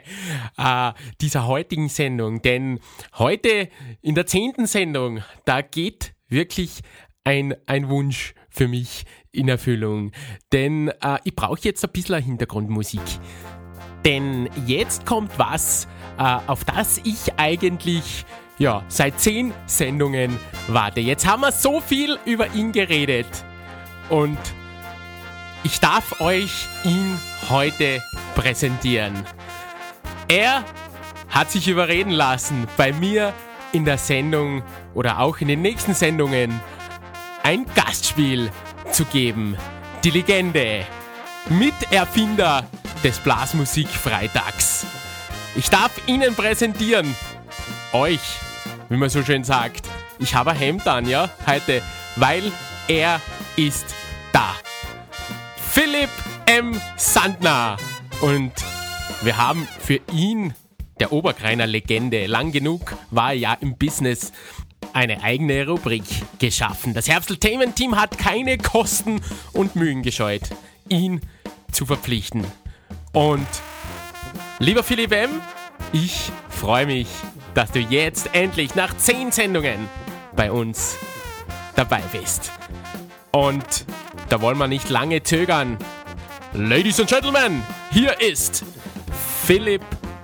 äh, 0.57 0.91
dieser 1.19 1.47
heutigen 1.47 1.89
Sendung, 1.89 2.41
denn 2.41 2.79
heute 3.17 3.67
in 4.01 4.15
der 4.15 4.25
zehnten 4.25 4.65
Sendung, 4.65 5.21
da 5.43 5.61
geht 5.61 6.13
wirklich 6.29 6.79
ein, 7.25 7.55
ein 7.65 7.89
Wunsch 7.89 8.35
für 8.49 8.69
mich 8.69 9.03
in 9.33 9.49
Erfüllung. 9.49 10.13
Denn 10.53 10.87
äh, 11.01 11.17
ich 11.25 11.35
brauche 11.35 11.59
jetzt 11.63 11.83
ein 11.83 11.91
bisschen 11.91 12.23
Hintergrundmusik. 12.23 13.01
Denn 14.05 14.49
jetzt 14.65 15.05
kommt 15.05 15.37
was, 15.37 15.85
auf 16.19 16.65
das 16.65 16.99
ich 17.03 17.37
eigentlich 17.37 18.25
ja, 18.57 18.83
seit 18.89 19.19
zehn 19.19 19.53
Sendungen 19.65 20.37
warte. 20.67 20.99
Jetzt 20.99 21.25
haben 21.25 21.41
wir 21.41 21.51
so 21.51 21.79
viel 21.79 22.19
über 22.25 22.53
ihn 22.53 22.73
geredet. 22.73 23.27
Und 24.09 24.37
ich 25.63 25.79
darf 25.79 26.19
euch 26.19 26.67
ihn 26.83 27.17
heute 27.49 28.03
präsentieren. 28.35 29.13
Er 30.27 30.65
hat 31.29 31.51
sich 31.51 31.67
überreden 31.67 32.11
lassen, 32.11 32.67
bei 32.75 32.91
mir 32.91 33.33
in 33.71 33.85
der 33.85 33.97
Sendung 33.97 34.63
oder 34.93 35.19
auch 35.19 35.37
in 35.39 35.47
den 35.47 35.61
nächsten 35.61 35.93
Sendungen 35.93 36.59
ein 37.43 37.65
Gastspiel 37.75 38.51
zu 38.91 39.05
geben. 39.05 39.55
Die 40.03 40.11
Legende, 40.11 40.85
Miterfinder 41.49 42.65
des 43.03 43.19
Blasmusik-Freitags. 43.19 44.85
Ich 45.55 45.69
darf 45.69 45.91
Ihnen 46.07 46.35
präsentieren, 46.35 47.15
euch, 47.91 48.37
wie 48.89 48.97
man 48.97 49.09
so 49.09 49.23
schön 49.23 49.43
sagt, 49.43 49.87
ich 50.19 50.35
habe 50.35 50.51
ein 50.51 50.57
Hemd 50.57 50.87
an, 50.87 51.07
ja, 51.07 51.29
heute, 51.47 51.81
weil 52.15 52.51
er 52.87 53.19
ist 53.55 53.85
da. 54.31 54.55
Philipp 55.71 56.09
M. 56.45 56.79
Sandner. 56.97 57.77
Und 58.21 58.51
wir 59.21 59.37
haben 59.37 59.67
für 59.79 59.99
ihn, 60.11 60.53
der 60.99 61.11
Oberkreiner 61.11 61.67
Legende, 61.67 62.25
lang 62.27 62.51
genug 62.51 62.95
war 63.11 63.29
er 63.29 63.37
ja 63.37 63.53
im 63.59 63.77
Business, 63.77 64.31
eine 64.93 65.23
eigene 65.23 65.67
Rubrik 65.67 66.03
geschaffen. 66.39 66.93
Das 66.93 67.07
Herbsteltainment-Team 67.07 67.95
hat 67.95 68.17
keine 68.17 68.57
Kosten 68.57 69.21
und 69.53 69.75
Mühen 69.75 70.03
gescheut, 70.03 70.49
ihn 70.89 71.21
zu 71.71 71.85
verpflichten. 71.85 72.45
Und 73.13 73.47
lieber 74.59 74.83
Philipp 74.83 75.11
M., 75.11 75.41
ich 75.91 76.31
freue 76.49 76.85
mich, 76.85 77.07
dass 77.53 77.71
du 77.71 77.79
jetzt 77.79 78.33
endlich 78.33 78.75
nach 78.75 78.95
10 78.95 79.31
Sendungen 79.31 79.89
bei 80.35 80.51
uns 80.51 80.97
dabei 81.75 82.01
bist. 82.11 82.51
Und 83.31 83.85
da 84.29 84.41
wollen 84.41 84.57
wir 84.57 84.67
nicht 84.67 84.89
lange 84.89 85.23
zögern. 85.23 85.77
Ladies 86.53 86.99
and 86.99 87.09
Gentlemen, 87.09 87.63
hier 87.91 88.19
ist 88.21 88.63
Philipp 89.45 89.81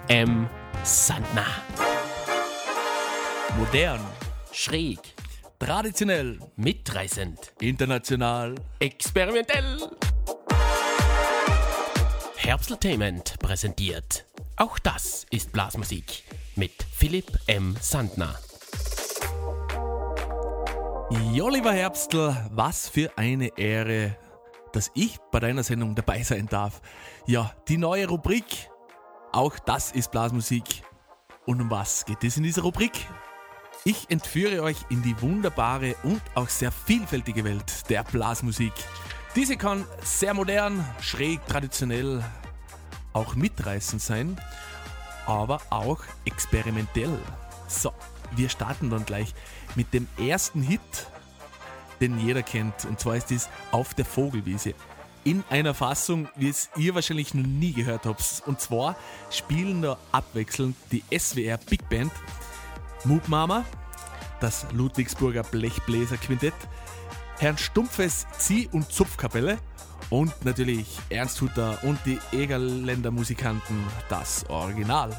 M. 0.07 0.49
Sandner. 0.83 1.45
Modern, 3.57 4.01
schräg, 4.51 4.99
traditionell, 5.59 6.39
mitreißend, 6.57 7.53
international, 7.59 8.55
experimentell. 8.79 9.77
Herbsteltainment 12.45 13.39
präsentiert. 13.39 14.23
Auch 14.55 14.77
das 14.77 15.25
ist 15.31 15.51
Blasmusik 15.51 16.21
mit 16.55 16.71
Philipp 16.93 17.39
M. 17.47 17.75
Sandner. 17.81 18.35
Ja, 21.33 21.49
lieber 21.49 21.73
Herbstl, 21.73 22.37
was 22.51 22.87
für 22.87 23.17
eine 23.17 23.47
Ehre, 23.57 24.15
dass 24.73 24.91
ich 24.93 25.17
bei 25.31 25.39
deiner 25.39 25.63
Sendung 25.63 25.95
dabei 25.95 26.21
sein 26.21 26.45
darf. 26.45 26.83
Ja, 27.25 27.51
die 27.67 27.77
neue 27.77 28.07
Rubrik, 28.07 28.69
auch 29.31 29.57
das 29.57 29.91
ist 29.91 30.11
Blasmusik. 30.11 30.83
Und 31.47 31.59
um 31.61 31.71
was 31.71 32.05
geht 32.05 32.23
es 32.23 32.37
in 32.37 32.43
dieser 32.43 32.61
Rubrik? 32.61 33.07
Ich 33.85 34.11
entführe 34.11 34.61
euch 34.61 34.77
in 34.91 35.01
die 35.01 35.19
wunderbare 35.19 35.95
und 36.03 36.21
auch 36.35 36.49
sehr 36.49 36.71
vielfältige 36.71 37.43
Welt 37.43 37.89
der 37.89 38.03
Blasmusik. 38.03 38.73
Diese 39.36 39.57
kann 39.57 39.83
sehr 40.01 40.33
modern, 40.33 40.86
schräg, 41.01 41.45
traditionell, 41.45 42.23
auch 43.11 43.36
mitreißend 43.36 44.01
sein, 44.01 44.39
aber 45.25 45.61
auch 45.69 45.99
experimentell. 46.23 47.19
So, 47.67 47.91
wir 48.33 48.47
starten 48.47 48.89
dann 48.89 49.05
gleich 49.05 49.33
mit 49.75 49.93
dem 49.93 50.07
ersten 50.17 50.61
Hit, 50.61 50.79
den 51.99 52.17
jeder 52.17 52.43
kennt, 52.43 52.86
und 52.86 52.97
zwar 52.99 53.17
ist 53.17 53.29
dies 53.29 53.49
Auf 53.71 53.93
der 53.93 54.05
Vogelwiese. 54.05 54.73
In 55.25 55.43
einer 55.49 55.73
Fassung, 55.73 56.29
wie 56.38 56.49
es 56.49 56.69
ihr 56.77 56.95
wahrscheinlich 56.95 57.33
noch 57.33 57.45
nie 57.45 57.73
gehört 57.73 58.05
habt. 58.05 58.43
Und 58.45 58.61
zwar 58.61 58.95
spielen 59.31 59.81
da 59.81 59.97
abwechselnd 60.13 60.77
die 60.91 61.03
SWR 61.17 61.57
Big 61.57 61.89
Band, 61.89 62.11
Moop 63.03 63.27
Mama, 63.27 63.65
das 64.39 64.65
Ludwigsburger 64.71 65.43
Blechbläser 65.43 66.17
Quintett, 66.17 66.53
Herrn 67.38 67.57
Stumpfes 67.57 68.25
Zieh- 68.38 68.69
und 68.71 68.91
Zupfkapelle 68.91 69.57
und 70.09 70.45
natürlich 70.45 70.88
Ernst 71.09 71.41
Hutter 71.41 71.77
und 71.83 71.99
die 72.05 72.19
Egerländer 72.31 73.11
Musikanten, 73.11 73.83
das 74.09 74.49
Original. 74.49 75.11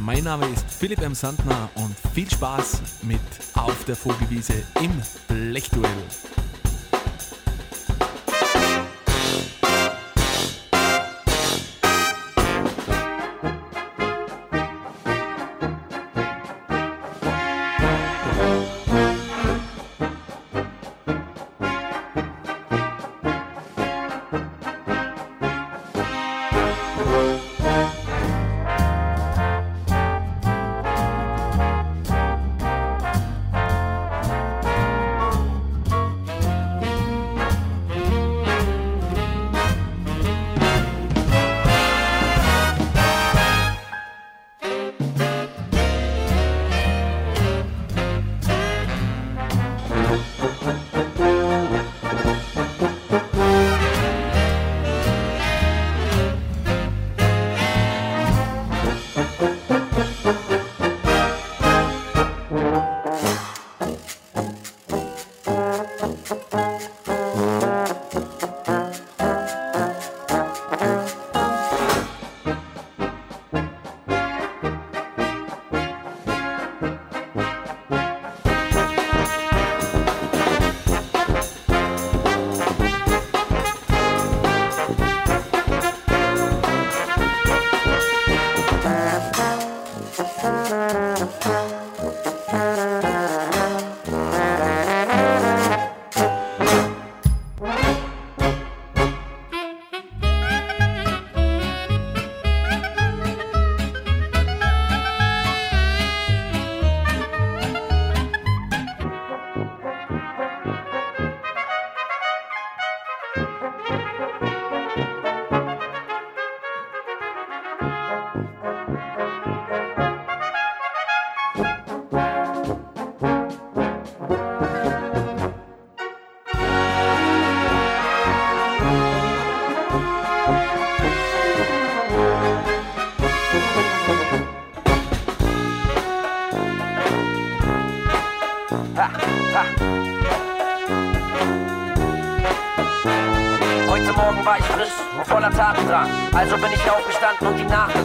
Mein 0.00 0.24
Name 0.24 0.46
ist 0.48 0.64
Philipp 0.68 1.00
M. 1.00 1.14
Sandner 1.14 1.70
und 1.76 1.96
viel 2.14 2.28
Spaß 2.28 2.82
mit 3.02 3.20
Auf 3.54 3.84
der 3.84 3.96
Vogelwiese 3.96 4.54
im 4.82 4.90
Blechduell. 5.28 6.04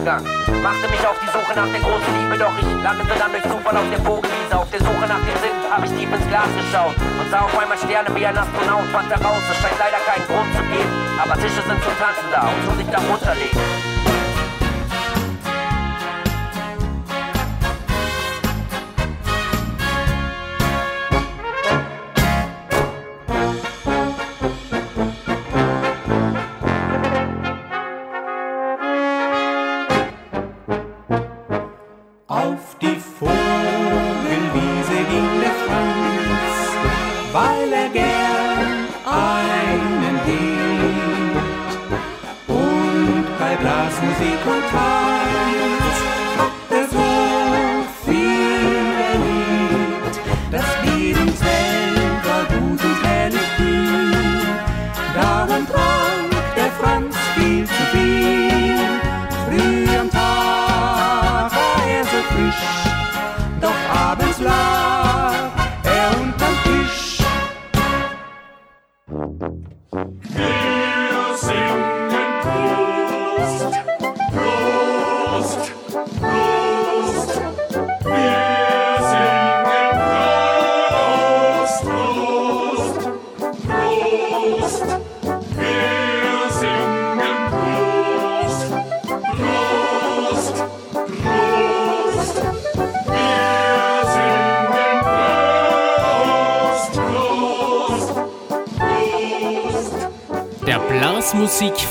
Untergang. 0.02 0.24
Machte 0.62 0.88
mich 0.90 1.06
auf 1.06 1.18
die 1.22 1.30
Suche 1.30 1.54
nach 1.54 1.68
der 1.70 1.80
großen 1.80 2.12
Liebe, 2.18 2.36
doch 2.36 2.52
ich 2.58 2.82
landete 2.82 3.14
dann 3.18 3.30
durch 3.30 3.42
Zufall 3.44 3.76
auf 3.76 3.88
der 3.90 4.00
Vogelwiese. 4.00 4.58
Auf 4.58 4.70
der 4.70 4.80
Suche 4.80 5.06
nach 5.06 5.22
dem 5.22 5.38
Sinn 5.38 5.56
habe 5.70 5.86
ich 5.86 5.92
tief 5.92 6.10
ins 6.12 6.26
Glas 6.26 6.50
geschaut 6.58 6.96
und 6.98 7.30
sah 7.30 7.40
auf 7.46 7.58
einmal 7.58 7.78
Sterne 7.78 8.10
wie 8.14 8.26
ein 8.26 8.36
Astronaut. 8.36 8.86
Fand 8.90 9.10
heraus, 9.10 9.42
es 9.50 9.56
scheint 9.62 9.78
leider 9.78 10.02
keinen 10.02 10.26
Grund 10.26 10.50
zu 10.54 10.62
geben, 10.74 10.90
aber 11.22 11.34
Tische 11.34 11.62
sind 11.62 11.78
zum 11.82 11.94
Tanzen 12.02 12.28
da 12.32 12.50
und 12.50 12.60
so 12.66 12.76
sich 12.76 12.90
darunter 12.90 13.34
legen. 13.34 13.91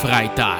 פרייטה. 0.01 0.50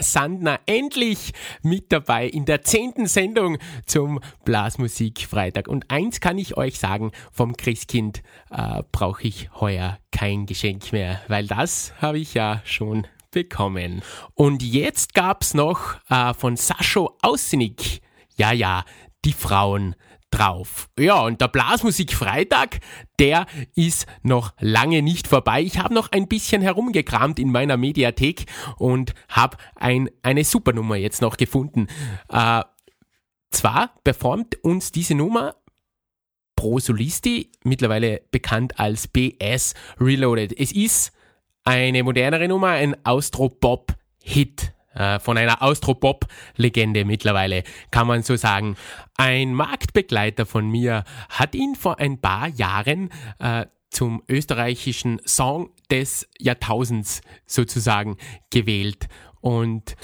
Sandner 0.00 0.60
endlich 0.66 1.32
mit 1.62 1.92
dabei 1.92 2.26
in 2.26 2.44
der 2.44 2.62
zehnten 2.62 3.06
Sendung 3.06 3.58
zum 3.86 4.20
Blasmusik 4.44 5.26
Freitag. 5.28 5.68
Und 5.68 5.90
eins 5.90 6.20
kann 6.20 6.38
ich 6.38 6.56
euch 6.56 6.78
sagen, 6.78 7.12
vom 7.32 7.56
Christkind 7.56 8.22
äh, 8.50 8.82
brauche 8.92 9.22
ich 9.22 9.50
heuer 9.60 9.98
kein 10.12 10.46
Geschenk 10.46 10.92
mehr, 10.92 11.20
weil 11.28 11.46
das 11.46 11.92
habe 12.00 12.18
ich 12.18 12.34
ja 12.34 12.60
schon 12.64 13.06
bekommen. 13.30 14.02
Und 14.34 14.62
jetzt 14.62 15.14
gab's 15.14 15.54
noch 15.54 15.96
äh, 16.08 16.34
von 16.34 16.56
Sascho 16.56 17.16
Aussinig, 17.22 18.00
ja, 18.36 18.52
ja, 18.52 18.84
die 19.24 19.32
Frauen 19.32 19.94
drauf. 20.30 20.88
Ja, 20.98 21.22
und 21.22 21.40
der 21.40 21.48
Blasmusik 21.48 22.12
Freitag, 22.12 22.80
der 23.18 23.46
ist 23.74 24.06
noch 24.22 24.52
lange 24.60 25.02
nicht 25.02 25.26
vorbei. 25.26 25.62
Ich 25.62 25.78
habe 25.78 25.94
noch 25.94 26.12
ein 26.12 26.28
bisschen 26.28 26.62
herumgekramt 26.62 27.38
in 27.38 27.50
meiner 27.50 27.76
Mediathek 27.76 28.46
und 28.76 29.14
habe 29.28 29.56
ein, 29.74 30.10
eine 30.22 30.44
Supernummer 30.44 30.96
jetzt 30.96 31.22
noch 31.22 31.36
gefunden. 31.36 31.88
Äh, 32.28 32.62
zwar 33.50 33.94
performt 34.04 34.62
uns 34.62 34.92
diese 34.92 35.14
Nummer 35.14 35.54
Pro 36.56 36.80
Solisti, 36.80 37.52
mittlerweile 37.62 38.22
bekannt 38.30 38.78
als 38.80 39.08
BS 39.08 39.74
Reloaded. 40.00 40.58
Es 40.58 40.72
ist 40.72 41.12
eine 41.64 42.02
modernere 42.02 42.48
Nummer, 42.48 42.68
ein 42.70 42.96
Austropop-Hit 43.04 44.62
äh, 44.62 44.77
von 45.20 45.38
einer 45.38 45.62
Austropop-Legende 45.62 47.04
mittlerweile, 47.04 47.62
kann 47.90 48.06
man 48.06 48.22
so 48.22 48.36
sagen. 48.36 48.76
Ein 49.16 49.54
Marktbegleiter 49.54 50.46
von 50.46 50.68
mir 50.68 51.04
hat 51.28 51.54
ihn 51.54 51.74
vor 51.74 52.00
ein 52.00 52.20
paar 52.20 52.48
Jahren 52.48 53.10
äh, 53.38 53.66
zum 53.90 54.22
österreichischen 54.28 55.20
Song 55.24 55.70
des 55.90 56.28
Jahrtausends 56.38 57.20
sozusagen 57.46 58.16
gewählt. 58.50 59.08
Und 59.40 59.96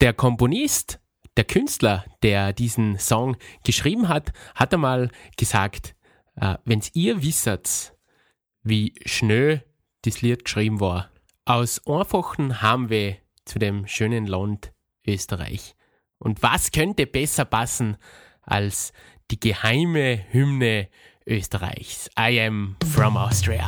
der 0.00 0.12
Komponist, 0.12 1.00
der 1.36 1.44
Künstler, 1.44 2.04
der 2.22 2.52
diesen 2.52 2.98
Song 2.98 3.36
geschrieben 3.64 4.08
hat, 4.08 4.32
hat 4.54 4.74
einmal 4.74 5.10
gesagt, 5.36 5.94
äh, 6.36 6.56
wenn's 6.64 6.90
ihr 6.94 7.22
wisset, 7.22 7.94
wie 8.62 8.94
schnell 9.04 9.64
das 10.02 10.22
Lied 10.22 10.44
geschrieben 10.44 10.80
war, 10.80 11.10
aus 11.44 11.86
einfachen 11.86 12.62
Heimweh 12.62 13.16
zu 13.44 13.58
dem 13.58 13.86
schönen 13.86 14.26
Land 14.26 14.72
Österreich. 15.06 15.74
Und 16.18 16.42
was 16.42 16.70
könnte 16.70 17.06
besser 17.06 17.44
passen 17.44 17.96
als 18.42 18.92
die 19.30 19.40
geheime 19.40 20.24
Hymne 20.30 20.88
Österreichs? 21.26 22.08
I 22.18 22.40
am 22.40 22.76
from 22.92 23.16
Austria. 23.16 23.66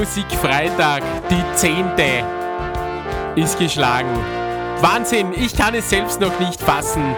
Blasmusik 0.00 0.32
Freitag, 0.40 1.02
die 1.28 1.56
zehnte, 1.56 2.24
ist 3.36 3.58
geschlagen. 3.58 4.08
Wahnsinn, 4.80 5.34
ich 5.34 5.54
kann 5.54 5.74
es 5.74 5.90
selbst 5.90 6.22
noch 6.22 6.40
nicht 6.40 6.58
fassen. 6.58 7.14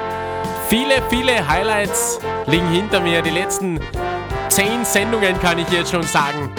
Viele, 0.68 1.00
viele 1.08 1.46
Highlights 1.46 2.18
liegen 2.46 2.68
hinter 2.70 2.98
mir. 2.98 3.22
Die 3.22 3.30
letzten 3.30 3.78
zehn 4.48 4.84
Sendungen 4.84 5.40
kann 5.40 5.60
ich 5.60 5.68
jetzt 5.68 5.92
schon 5.92 6.02
sagen. 6.02 6.50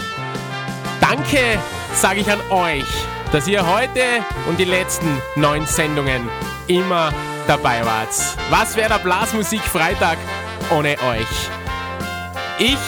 Danke, 1.02 1.60
sage 1.94 2.22
ich 2.22 2.32
an 2.32 2.40
euch, 2.52 2.88
dass 3.34 3.46
ihr 3.46 3.68
heute 3.68 4.04
und 4.48 4.58
die 4.58 4.64
letzten 4.64 5.22
neun 5.36 5.66
Sendungen 5.66 6.30
immer 6.68 7.12
dabei 7.48 7.84
wart. 7.84 8.16
Was 8.50 8.78
wäre 8.78 8.88
der 8.88 9.00
Blasmusik 9.00 9.62
Freitag 9.62 10.18
ohne 10.72 10.96
euch? 11.10 11.50
Ich 12.60 12.80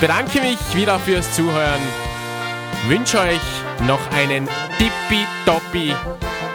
bedanke 0.00 0.40
mich 0.40 0.58
wieder 0.76 1.00
fürs 1.00 1.34
Zuhören, 1.34 1.82
wünsche 2.88 3.18
euch 3.20 3.40
noch 3.86 4.00
einen 4.12 4.48
tippitoppi, 4.78 5.94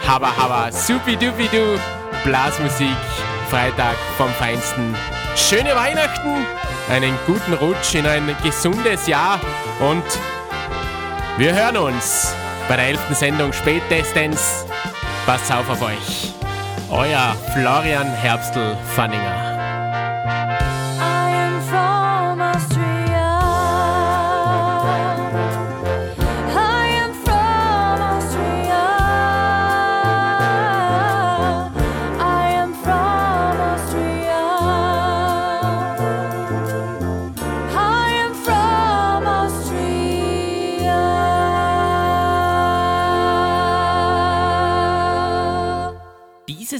haba 0.06 0.36
haba, 0.36 0.72
supi-dupi-du, 0.72 1.78
Blasmusik 2.24 2.96
Freitag 3.50 3.96
vom 4.16 4.28
Feinsten. 4.30 4.94
Schöne 5.36 5.76
Weihnachten, 5.76 6.44
einen 6.90 7.16
guten 7.26 7.52
Rutsch 7.54 7.94
in 7.94 8.06
ein 8.06 8.34
gesundes 8.42 9.06
Jahr 9.06 9.38
und 9.80 10.04
wir 11.36 11.54
hören 11.54 11.76
uns 11.76 12.34
bei 12.68 12.76
der 12.76 12.86
11. 12.86 13.00
Sendung 13.10 13.52
spätestens. 13.52 14.64
Passt 15.26 15.52
auf 15.52 15.68
auf 15.70 15.82
euch. 15.82 16.32
Euer 16.90 17.34
Florian 17.52 18.08
Herbstl-Fanninger. 18.08 19.43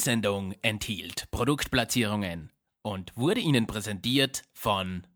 Sendung 0.04 0.54
enthielt 0.60 1.30
Produktplatzierungen 1.30 2.52
und 2.82 3.16
wurde 3.16 3.40
Ihnen 3.40 3.66
präsentiert 3.66 4.42
von 4.52 5.06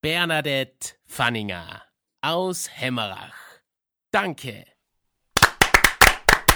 Bernadette 0.00 0.96
Fanninger 1.06 1.82
aus 2.22 2.68
Hemmerach. 2.72 3.36
Danke. 4.10 4.66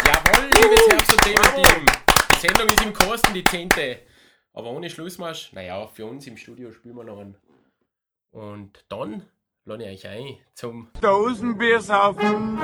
Jawohl, 0.05 0.51
liebes 0.57 0.89
Herbst- 0.89 1.13
und 1.13 1.23
Thementeam. 1.23 1.87
Die 2.35 2.41
Sendung 2.41 2.67
ist 2.67 2.85
im 2.85 2.93
Kosten, 2.93 3.35
die 3.35 3.45
zehnte. 3.45 4.01
Aber 4.53 4.71
ohne 4.71 4.91
Schlussmarsch, 4.91 5.53
naja, 5.53 5.87
für 5.87 6.07
uns 6.07 6.27
im 6.27 6.37
Studio 6.37 6.73
spielen 6.73 6.97
wir 6.97 7.05
noch 7.05 7.21
einen. 7.21 7.37
Und 8.33 8.85
dann 8.89 9.29
lade 9.65 9.89
ich 9.89 10.05
euch 10.05 10.13
ein 10.13 10.39
zum 10.55 10.91
Dosenbier 11.01 11.81
saufen. 11.81 12.59